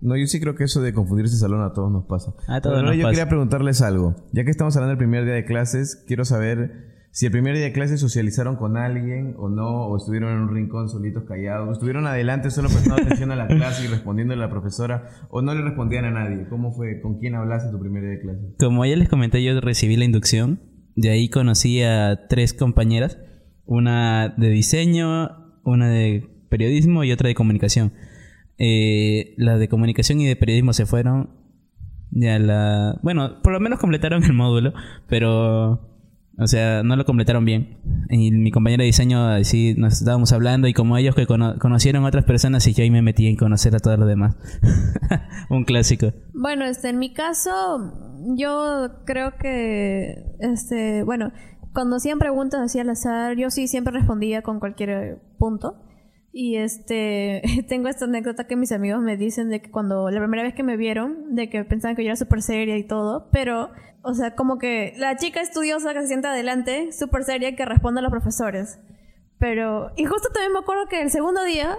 No, 0.00 0.16
yo 0.18 0.26
sí 0.26 0.38
creo 0.38 0.54
que 0.54 0.64
eso 0.64 0.82
de 0.82 0.92
confundirse 0.92 1.34
en 1.34 1.40
salón 1.40 1.62
a 1.62 1.72
todos 1.72 1.90
nos 1.90 2.04
pasa. 2.04 2.34
A 2.46 2.60
todos 2.60 2.76
Pero 2.76 2.82
no, 2.82 2.88
nos 2.88 2.96
yo 2.96 3.02
pasa. 3.04 3.12
quería 3.12 3.28
preguntarles 3.28 3.80
algo. 3.80 4.14
Ya 4.32 4.44
que 4.44 4.50
estamos 4.50 4.76
hablando 4.76 4.90
del 4.90 4.98
primer 4.98 5.24
día 5.24 5.32
de 5.32 5.46
clases, 5.46 6.04
quiero 6.06 6.26
saber 6.26 6.92
si 7.10 7.24
el 7.24 7.32
primer 7.32 7.54
día 7.54 7.64
de 7.64 7.72
clases 7.72 8.00
socializaron 8.00 8.56
con 8.56 8.76
alguien 8.76 9.34
o 9.38 9.48
no, 9.48 9.86
o 9.86 9.96
estuvieron 9.96 10.32
en 10.32 10.40
un 10.40 10.54
rincón 10.54 10.90
solitos 10.90 11.24
callados, 11.24 11.68
o 11.68 11.72
estuvieron 11.72 12.06
adelante 12.06 12.50
solo 12.50 12.68
prestando 12.68 13.02
atención 13.02 13.30
a 13.30 13.36
la 13.36 13.46
clase 13.48 13.84
y 13.84 13.86
respondiendo 13.86 14.34
a 14.34 14.36
la 14.36 14.50
profesora, 14.50 15.08
o 15.30 15.40
no 15.40 15.54
le 15.54 15.62
respondían 15.62 16.04
a 16.04 16.10
nadie. 16.10 16.48
¿Cómo 16.50 16.72
fue? 16.72 17.00
¿Con 17.00 17.18
quién 17.18 17.34
hablaste 17.36 17.70
tu 17.70 17.80
primer 17.80 18.02
día 18.02 18.10
de 18.10 18.20
clases? 18.20 18.44
Como 18.58 18.84
ya 18.84 18.96
les 18.96 19.08
comenté, 19.08 19.42
yo 19.42 19.58
recibí 19.60 19.96
la 19.96 20.04
inducción. 20.04 20.60
De 20.96 21.10
ahí 21.10 21.30
conocí 21.30 21.82
a 21.82 22.26
tres 22.28 22.52
compañeras. 22.52 23.18
Una 23.64 24.34
de 24.36 24.50
diseño, 24.50 25.30
una 25.64 25.88
de 25.88 26.33
periodismo 26.54 27.02
y 27.04 27.12
otra 27.12 27.28
de 27.28 27.34
comunicación. 27.34 27.92
Eh, 28.58 29.34
las 29.36 29.58
de 29.58 29.68
comunicación 29.68 30.20
y 30.20 30.26
de 30.26 30.36
periodismo 30.36 30.72
se 30.72 30.86
fueron. 30.86 31.30
Ya 32.10 32.38
la... 32.38 32.98
Bueno, 33.02 33.42
por 33.42 33.52
lo 33.52 33.60
menos 33.60 33.80
completaron 33.80 34.22
el 34.24 34.32
módulo, 34.32 34.72
pero... 35.08 35.90
O 36.36 36.48
sea, 36.48 36.82
no 36.82 36.96
lo 36.96 37.04
completaron 37.04 37.44
bien. 37.44 37.78
Y 38.10 38.32
mi 38.32 38.50
compañera 38.50 38.82
de 38.82 38.86
diseño, 38.86 39.28
así 39.28 39.74
nos 39.76 40.00
estábamos 40.00 40.32
hablando 40.32 40.66
y 40.66 40.72
como 40.74 40.96
ellos 40.96 41.14
que 41.14 41.26
cono- 41.28 41.56
conocieron 41.60 42.04
a 42.04 42.08
otras 42.08 42.24
personas 42.24 42.66
y 42.66 42.74
yo 42.74 42.82
ahí 42.82 42.90
me 42.90 43.02
metí 43.02 43.28
en 43.28 43.36
conocer 43.36 43.72
a 43.76 43.78
todos 43.78 43.98
los 44.00 44.08
demás. 44.08 44.36
Un 45.50 45.62
clásico. 45.64 46.12
Bueno, 46.32 46.64
este, 46.64 46.88
en 46.88 46.98
mi 46.98 47.12
caso, 47.12 47.92
yo 48.36 49.02
creo 49.06 49.36
que, 49.38 50.24
este, 50.40 51.04
bueno, 51.04 51.30
cuando 51.72 51.96
hacían 51.96 52.18
preguntas 52.18 52.60
así 52.62 52.80
al 52.80 52.90
azar, 52.90 53.36
yo 53.36 53.50
sí 53.50 53.68
siempre 53.68 53.92
respondía 53.92 54.42
con 54.42 54.58
cualquier 54.58 55.20
punto. 55.38 55.76
Y 56.36 56.56
este, 56.56 57.42
tengo 57.68 57.88
esta 57.88 58.06
anécdota 58.06 58.48
que 58.48 58.56
mis 58.56 58.72
amigos 58.72 59.00
me 59.00 59.16
dicen 59.16 59.50
de 59.50 59.62
que 59.62 59.70
cuando 59.70 60.10
la 60.10 60.18
primera 60.18 60.42
vez 60.42 60.52
que 60.52 60.64
me 60.64 60.76
vieron, 60.76 61.36
de 61.36 61.48
que 61.48 61.64
pensaban 61.64 61.94
que 61.94 62.02
yo 62.02 62.08
era 62.08 62.16
súper 62.16 62.42
seria 62.42 62.76
y 62.76 62.82
todo, 62.82 63.28
pero, 63.30 63.70
o 64.02 64.14
sea, 64.14 64.34
como 64.34 64.58
que 64.58 64.94
la 64.96 65.16
chica 65.16 65.40
estudiosa 65.40 65.94
que 65.94 66.00
se 66.00 66.08
sienta 66.08 66.32
adelante, 66.32 66.90
súper 66.90 67.22
seria, 67.22 67.54
que 67.54 67.64
responde 67.64 68.00
a 68.00 68.02
los 68.02 68.10
profesores. 68.10 68.80
Pero, 69.38 69.92
y 69.96 70.06
justo 70.06 70.28
también 70.32 70.52
me 70.52 70.58
acuerdo 70.58 70.88
que 70.88 71.02
el 71.02 71.10
segundo 71.12 71.44
día, 71.44 71.76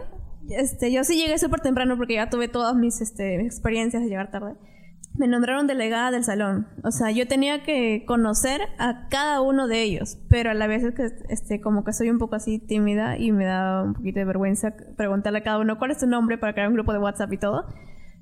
este, 0.50 0.90
yo 0.90 1.04
sí 1.04 1.18
llegué 1.18 1.38
súper 1.38 1.60
temprano 1.60 1.98
porque 1.98 2.14
ya 2.14 2.30
tuve 2.30 2.48
todas 2.48 2.76
mis 2.76 3.02
este, 3.02 3.42
experiencias 3.42 4.04
de 4.04 4.08
llegar 4.08 4.32
tarde. 4.32 4.54
Me 5.18 5.28
nombraron 5.28 5.66
delegada 5.66 6.12
del 6.12 6.26
salón. 6.26 6.68
O 6.84 6.92
sea, 6.92 7.10
yo 7.12 7.26
tenía 7.26 7.64
que 7.64 8.04
conocer 8.06 8.62
a 8.78 9.08
cada 9.08 9.40
uno 9.42 9.68
de 9.68 9.82
ellos, 9.82 10.18
pero 10.30 10.52
a 10.52 10.54
la 10.54 10.68
vez 10.68 10.84
es 10.84 10.94
que 10.94 11.10
este, 11.30 11.62
como 11.62 11.86
que 11.86 11.94
soy 11.94 12.10
un 12.10 12.18
poco 12.18 12.36
así 12.36 12.60
tímida 12.60 13.18
y 13.18 13.32
me 13.32 13.46
da 13.46 13.84
un 13.84 13.94
poquito 13.94 14.20
de 14.20 14.26
vergüenza 14.26 14.74
preguntarle 14.98 15.40
a 15.40 15.44
cada 15.44 15.60
uno 15.60 15.78
cuál 15.78 15.92
es 15.92 16.00
tu 16.00 16.08
nombre 16.08 16.38
para 16.38 16.54
crear 16.54 16.68
un 16.68 16.74
grupo 16.76 16.92
de 16.92 17.00
WhatsApp 17.00 17.32
y 17.32 17.38
todo. 17.38 17.66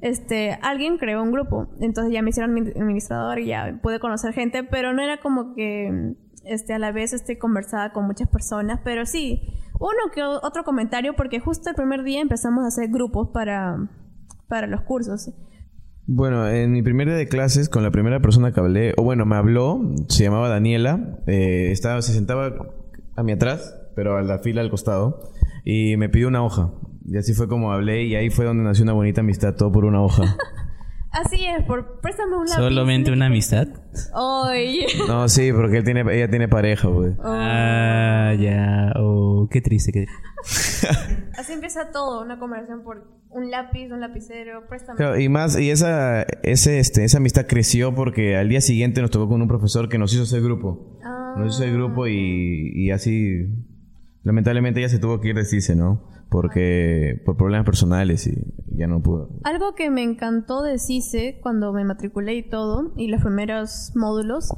Este, 0.02 0.60
alguien 0.62 0.98
creó 0.98 1.24
un 1.24 1.32
grupo, 1.32 1.70
entonces 1.80 2.14
ya 2.14 2.22
me 2.22 2.30
hicieron 2.30 2.54
admin- 2.56 2.76
administrador 2.76 3.40
y 3.40 3.48
ya 3.48 3.80
pude 3.82 4.00
conocer 4.00 4.34
gente, 4.34 4.64
pero 4.64 4.94
no 4.94 5.02
era 5.02 5.20
como 5.22 5.56
que 5.56 6.16
este, 6.44 6.74
a 6.74 6.80
la 6.80 6.92
vez 6.92 7.14
este, 7.14 7.40
conversaba 7.40 7.94
con 7.94 8.06
muchas 8.06 8.28
personas, 8.28 8.82
pero 8.84 9.06
sí, 9.06 9.42
uno 9.80 10.12
que 10.14 10.22
otro 10.22 10.66
comentario, 10.66 11.16
porque 11.16 11.40
justo 11.40 11.70
el 11.70 11.76
primer 11.76 12.04
día 12.04 12.20
empezamos 12.22 12.66
a 12.66 12.68
hacer 12.68 12.90
grupos 12.90 13.30
para, 13.30 13.78
para 14.50 14.68
los 14.68 14.82
cursos. 14.82 15.32
Bueno, 16.06 16.50
en 16.50 16.74
mi 16.74 16.82
primer 16.82 17.08
día 17.08 17.16
de 17.16 17.30
clases, 17.30 17.70
con 17.70 17.82
la 17.82 17.92
primera 17.92 18.20
persona 18.20 18.52
que 18.52 18.60
hablé, 18.60 18.94
o 18.98 19.04
bueno, 19.04 19.26
me 19.26 19.38
habló, 19.38 19.80
se 20.10 20.24
llamaba 20.24 20.50
Daniela, 20.50 21.20
eh, 21.28 21.70
estaba, 21.72 22.02
se 22.02 22.12
sentaba 22.12 22.54
a 23.16 23.24
mi 23.24 23.32
atrás, 23.32 23.74
pero 23.96 24.18
a 24.18 24.22
la 24.22 24.40
fila 24.40 24.60
al 24.60 24.70
costado, 24.70 25.32
y 25.64 25.96
me 25.96 26.10
pidió 26.10 26.28
una 26.28 26.44
hoja. 26.44 26.74
Y 27.06 27.18
así 27.18 27.34
fue 27.34 27.48
como 27.48 27.72
hablé, 27.72 28.04
y 28.04 28.16
ahí 28.16 28.30
fue 28.30 28.44
donde 28.44 28.64
nació 28.64 28.84
una 28.84 28.94
bonita 28.94 29.22
amistad, 29.22 29.56
todo 29.56 29.72
por 29.72 29.86
una 29.86 30.02
hoja. 30.02 30.36
Así 31.14 31.43
por 31.62 32.00
préstame 32.02 32.36
un 32.36 32.46
lápiz. 32.46 32.56
¿Solamente 32.56 33.12
una 33.12 33.28
amistad? 33.28 33.68
Oye. 34.14 34.86
No, 35.08 35.28
sí, 35.30 35.52
porque 35.52 35.78
él 35.78 35.84
tiene, 35.84 36.02
ella 36.12 36.30
tiene 36.30 36.48
pareja, 36.48 36.88
güey. 36.88 37.14
Ah, 37.24 38.34
ya. 38.40 38.94
Oh, 38.98 39.48
qué 39.52 39.62
triste. 39.62 39.92
Qué... 39.92 40.06
Así 41.38 41.54
empieza 41.54 41.92
todo, 41.92 42.24
una 42.24 42.40
conversación 42.40 42.84
por 42.84 43.08
un 43.30 43.52
lápiz, 43.52 43.92
un 43.92 44.02
lapicero, 44.02 44.68
préstame. 44.68 44.98
Claro, 44.98 45.20
y 45.20 45.30
más, 45.30 45.60
y 45.60 45.72
esa, 45.72 46.24
ese, 46.44 46.80
este, 46.80 47.04
esa 47.04 47.18
amistad 47.18 47.46
creció 47.48 47.96
porque 47.96 48.38
al 48.38 48.50
día 48.50 48.62
siguiente 48.62 49.02
nos 49.02 49.12
tocó 49.12 49.30
con 49.30 49.42
un 49.42 49.48
profesor 49.48 49.90
que 49.90 49.98
nos 49.98 50.14
hizo 50.14 50.24
hacer 50.24 50.42
grupo. 50.42 51.00
Ah. 51.04 51.36
Nos 51.38 51.56
hizo 51.56 51.64
hacer 51.64 51.74
grupo 51.74 52.08
y, 52.08 52.72
y 52.76 52.92
así, 52.92 53.48
Lamentablemente 54.24 54.80
ella 54.80 54.90
se 54.90 55.00
tuvo 55.00 55.20
que 55.20 55.30
ir 55.30 55.36
de 55.36 55.46
CICE, 55.46 55.76
¿no? 55.76 56.02
Porque 56.34 57.22
por 57.26 57.38
problemas 57.38 57.64
personales 57.64 58.26
y 58.26 58.34
ya 58.76 58.88
no 58.88 59.04
pudo. 59.04 59.30
Algo 59.44 59.76
que 59.76 59.92
me 59.92 60.02
encantó 60.02 60.64
de 60.64 60.80
CICE 60.80 61.40
cuando 61.44 61.72
me 61.74 61.86
matriculé 61.86 62.34
y 62.34 62.50
todo, 62.50 62.92
y 62.98 63.08
los 63.10 63.22
primeros 63.22 63.92
módulos, 63.94 64.50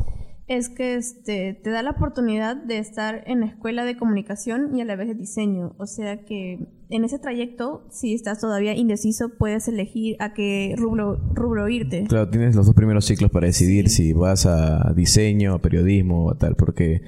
es 0.48 0.70
que 0.70 0.96
este, 0.96 1.60
te 1.64 1.72
da 1.72 1.82
la 1.82 1.92
oportunidad 1.92 2.56
de 2.56 2.78
estar 2.78 3.24
en 3.26 3.40
la 3.40 3.48
escuela 3.48 3.84
de 3.84 3.98
comunicación 3.98 4.78
y 4.78 4.82
a 4.82 4.86
la 4.86 4.96
vez 4.96 5.08
de 5.08 5.16
diseño. 5.16 5.74
O 5.80 5.88
sea 5.88 6.24
que 6.24 6.68
en 6.90 7.04
ese 7.04 7.18
trayecto, 7.18 7.88
si 7.90 8.14
estás 8.14 8.40
todavía 8.40 8.76
indeciso, 8.76 9.30
puedes 9.30 9.68
elegir 9.68 10.18
a 10.20 10.36
qué 10.36 10.76
rubro, 10.78 11.20
rubro 11.34 11.68
irte. 11.68 12.06
Claro, 12.08 12.30
tienes 12.30 12.56
los 12.56 12.68
dos 12.68 12.76
primeros 12.76 13.06
ciclos 13.06 13.32
para 13.32 13.48
decidir 13.48 13.90
si 13.90 14.14
vas 14.14 14.46
a 14.46 14.94
diseño, 14.96 15.56
a 15.56 15.62
periodismo 15.64 16.28
o 16.28 16.36
tal, 16.36 16.56
porque 16.56 17.02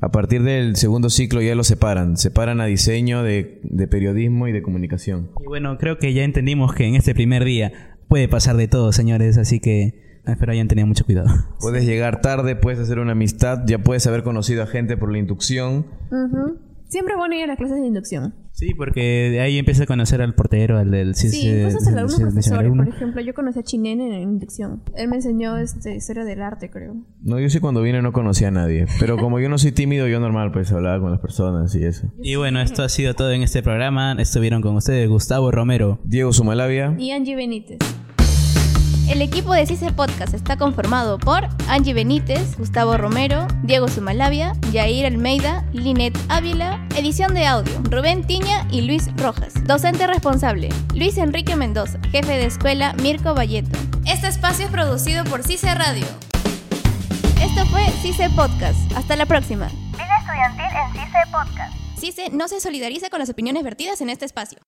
a 0.00 0.12
partir 0.12 0.44
del 0.44 0.76
segundo 0.76 1.10
ciclo 1.10 1.42
ya 1.42 1.56
lo 1.56 1.64
separan, 1.64 2.16
separan 2.16 2.60
a 2.60 2.66
diseño 2.66 3.24
de, 3.24 3.60
de 3.64 3.88
periodismo 3.88 4.46
y 4.46 4.52
de 4.52 4.62
comunicación. 4.62 5.30
Y 5.42 5.46
bueno, 5.48 5.78
creo 5.78 5.98
que 5.98 6.14
ya 6.14 6.22
entendimos 6.22 6.74
que 6.74 6.84
en 6.84 6.94
este 6.94 7.12
primer 7.12 7.44
día 7.44 7.72
puede 8.06 8.28
pasar 8.28 8.56
de 8.56 8.68
todo, 8.68 8.92
señores, 8.92 9.36
así 9.36 9.58
que 9.58 10.13
espero 10.26 10.52
hayan 10.52 10.68
tenido 10.68 10.86
mucho 10.86 11.04
cuidado. 11.04 11.28
Puedes 11.60 11.84
llegar 11.84 12.20
tarde, 12.20 12.56
puedes 12.56 12.78
hacer 12.80 12.98
una 12.98 13.12
amistad, 13.12 13.62
ya 13.66 13.78
puedes 13.78 14.06
haber 14.06 14.22
conocido 14.22 14.62
a 14.62 14.66
gente 14.66 14.96
por 14.96 15.10
la 15.10 15.18
inducción. 15.18 15.86
Siempre 16.88 17.14
es 17.14 17.18
bueno 17.18 17.34
ir 17.34 17.42
a 17.44 17.46
las 17.48 17.56
clases 17.56 17.80
de 17.80 17.86
inducción. 17.86 18.34
Sí, 18.52 18.72
porque 18.72 19.00
de 19.30 19.40
ahí 19.40 19.58
empieza 19.58 19.82
a 19.82 19.86
conocer 19.86 20.22
al 20.22 20.34
portero, 20.36 20.78
al 20.78 20.92
del 20.92 21.16
Sí, 21.16 21.26
incluso 21.26 21.78
algunos 21.88 22.12
CICE, 22.12 22.22
profesores. 22.22 22.72
Por 22.72 22.88
ejemplo, 22.88 23.20
yo 23.20 23.34
conocí 23.34 23.58
a 23.58 23.62
Chinen 23.64 24.00
en 24.00 24.22
inducción. 24.22 24.80
Él 24.94 25.08
me 25.08 25.16
enseñó 25.16 25.56
este, 25.56 25.96
historia 25.96 26.24
del 26.24 26.40
arte, 26.40 26.70
creo. 26.70 26.94
No, 27.20 27.40
yo 27.40 27.50
sí 27.50 27.58
cuando 27.58 27.82
vine 27.82 28.00
no 28.00 28.12
conocía 28.12 28.48
a 28.48 28.52
nadie, 28.52 28.86
pero 29.00 29.16
como 29.16 29.40
yo 29.40 29.48
no 29.48 29.58
soy 29.58 29.72
tímido, 29.72 30.06
yo 30.06 30.20
normal 30.20 30.52
pues 30.52 30.70
hablaba 30.70 31.00
con 31.00 31.10
las 31.10 31.20
personas 31.20 31.74
y 31.74 31.84
eso. 31.84 32.12
Y 32.22 32.36
bueno, 32.36 32.60
esto 32.60 32.84
ha 32.84 32.88
sido 32.88 33.14
todo 33.14 33.32
en 33.32 33.42
este 33.42 33.60
programa. 33.60 34.12
Estuvieron 34.12 34.62
con 34.62 34.76
ustedes 34.76 35.08
Gustavo 35.08 35.50
Romero. 35.50 35.98
Diego 36.04 36.32
Sumalavia. 36.32 36.94
Y 36.96 37.10
Angie 37.10 37.34
Benítez. 37.34 37.78
El 39.08 39.20
equipo 39.20 39.52
de 39.52 39.66
CICE 39.66 39.92
Podcast 39.92 40.32
está 40.32 40.56
conformado 40.56 41.18
por 41.18 41.46
Angie 41.68 41.92
Benítez, 41.92 42.56
Gustavo 42.56 42.96
Romero, 42.96 43.46
Diego 43.62 43.86
Sumalavia, 43.88 44.54
Yair 44.72 45.04
Almeida, 45.04 45.62
Linet 45.72 46.18
Ávila, 46.28 46.84
edición 46.96 47.34
de 47.34 47.46
audio, 47.46 47.72
Rubén 47.90 48.26
Tiña 48.26 48.66
y 48.70 48.80
Luis 48.80 49.14
Rojas. 49.16 49.52
Docente 49.64 50.06
responsable, 50.06 50.70
Luis 50.94 51.18
Enrique 51.18 51.54
Mendoza, 51.54 51.98
jefe 52.10 52.32
de 52.32 52.46
escuela, 52.46 52.94
Mirko 52.94 53.34
Valleto. 53.34 53.78
Este 54.06 54.26
espacio 54.26 54.64
es 54.64 54.70
producido 54.70 55.22
por 55.24 55.42
CICE 55.42 55.74
Radio. 55.74 56.06
Esto 57.42 57.66
fue 57.66 57.84
CICE 58.00 58.30
Podcast. 58.30 58.90
Hasta 58.96 59.16
la 59.16 59.26
próxima. 59.26 59.68
Vida 59.92 60.16
estudiantil 60.18 60.64
en 60.64 60.92
CICE 60.92 61.18
Podcast. 61.30 61.74
CICE 61.98 62.30
no 62.30 62.48
se 62.48 62.58
solidariza 62.58 63.10
con 63.10 63.20
las 63.20 63.28
opiniones 63.28 63.64
vertidas 63.64 64.00
en 64.00 64.08
este 64.08 64.24
espacio. 64.24 64.58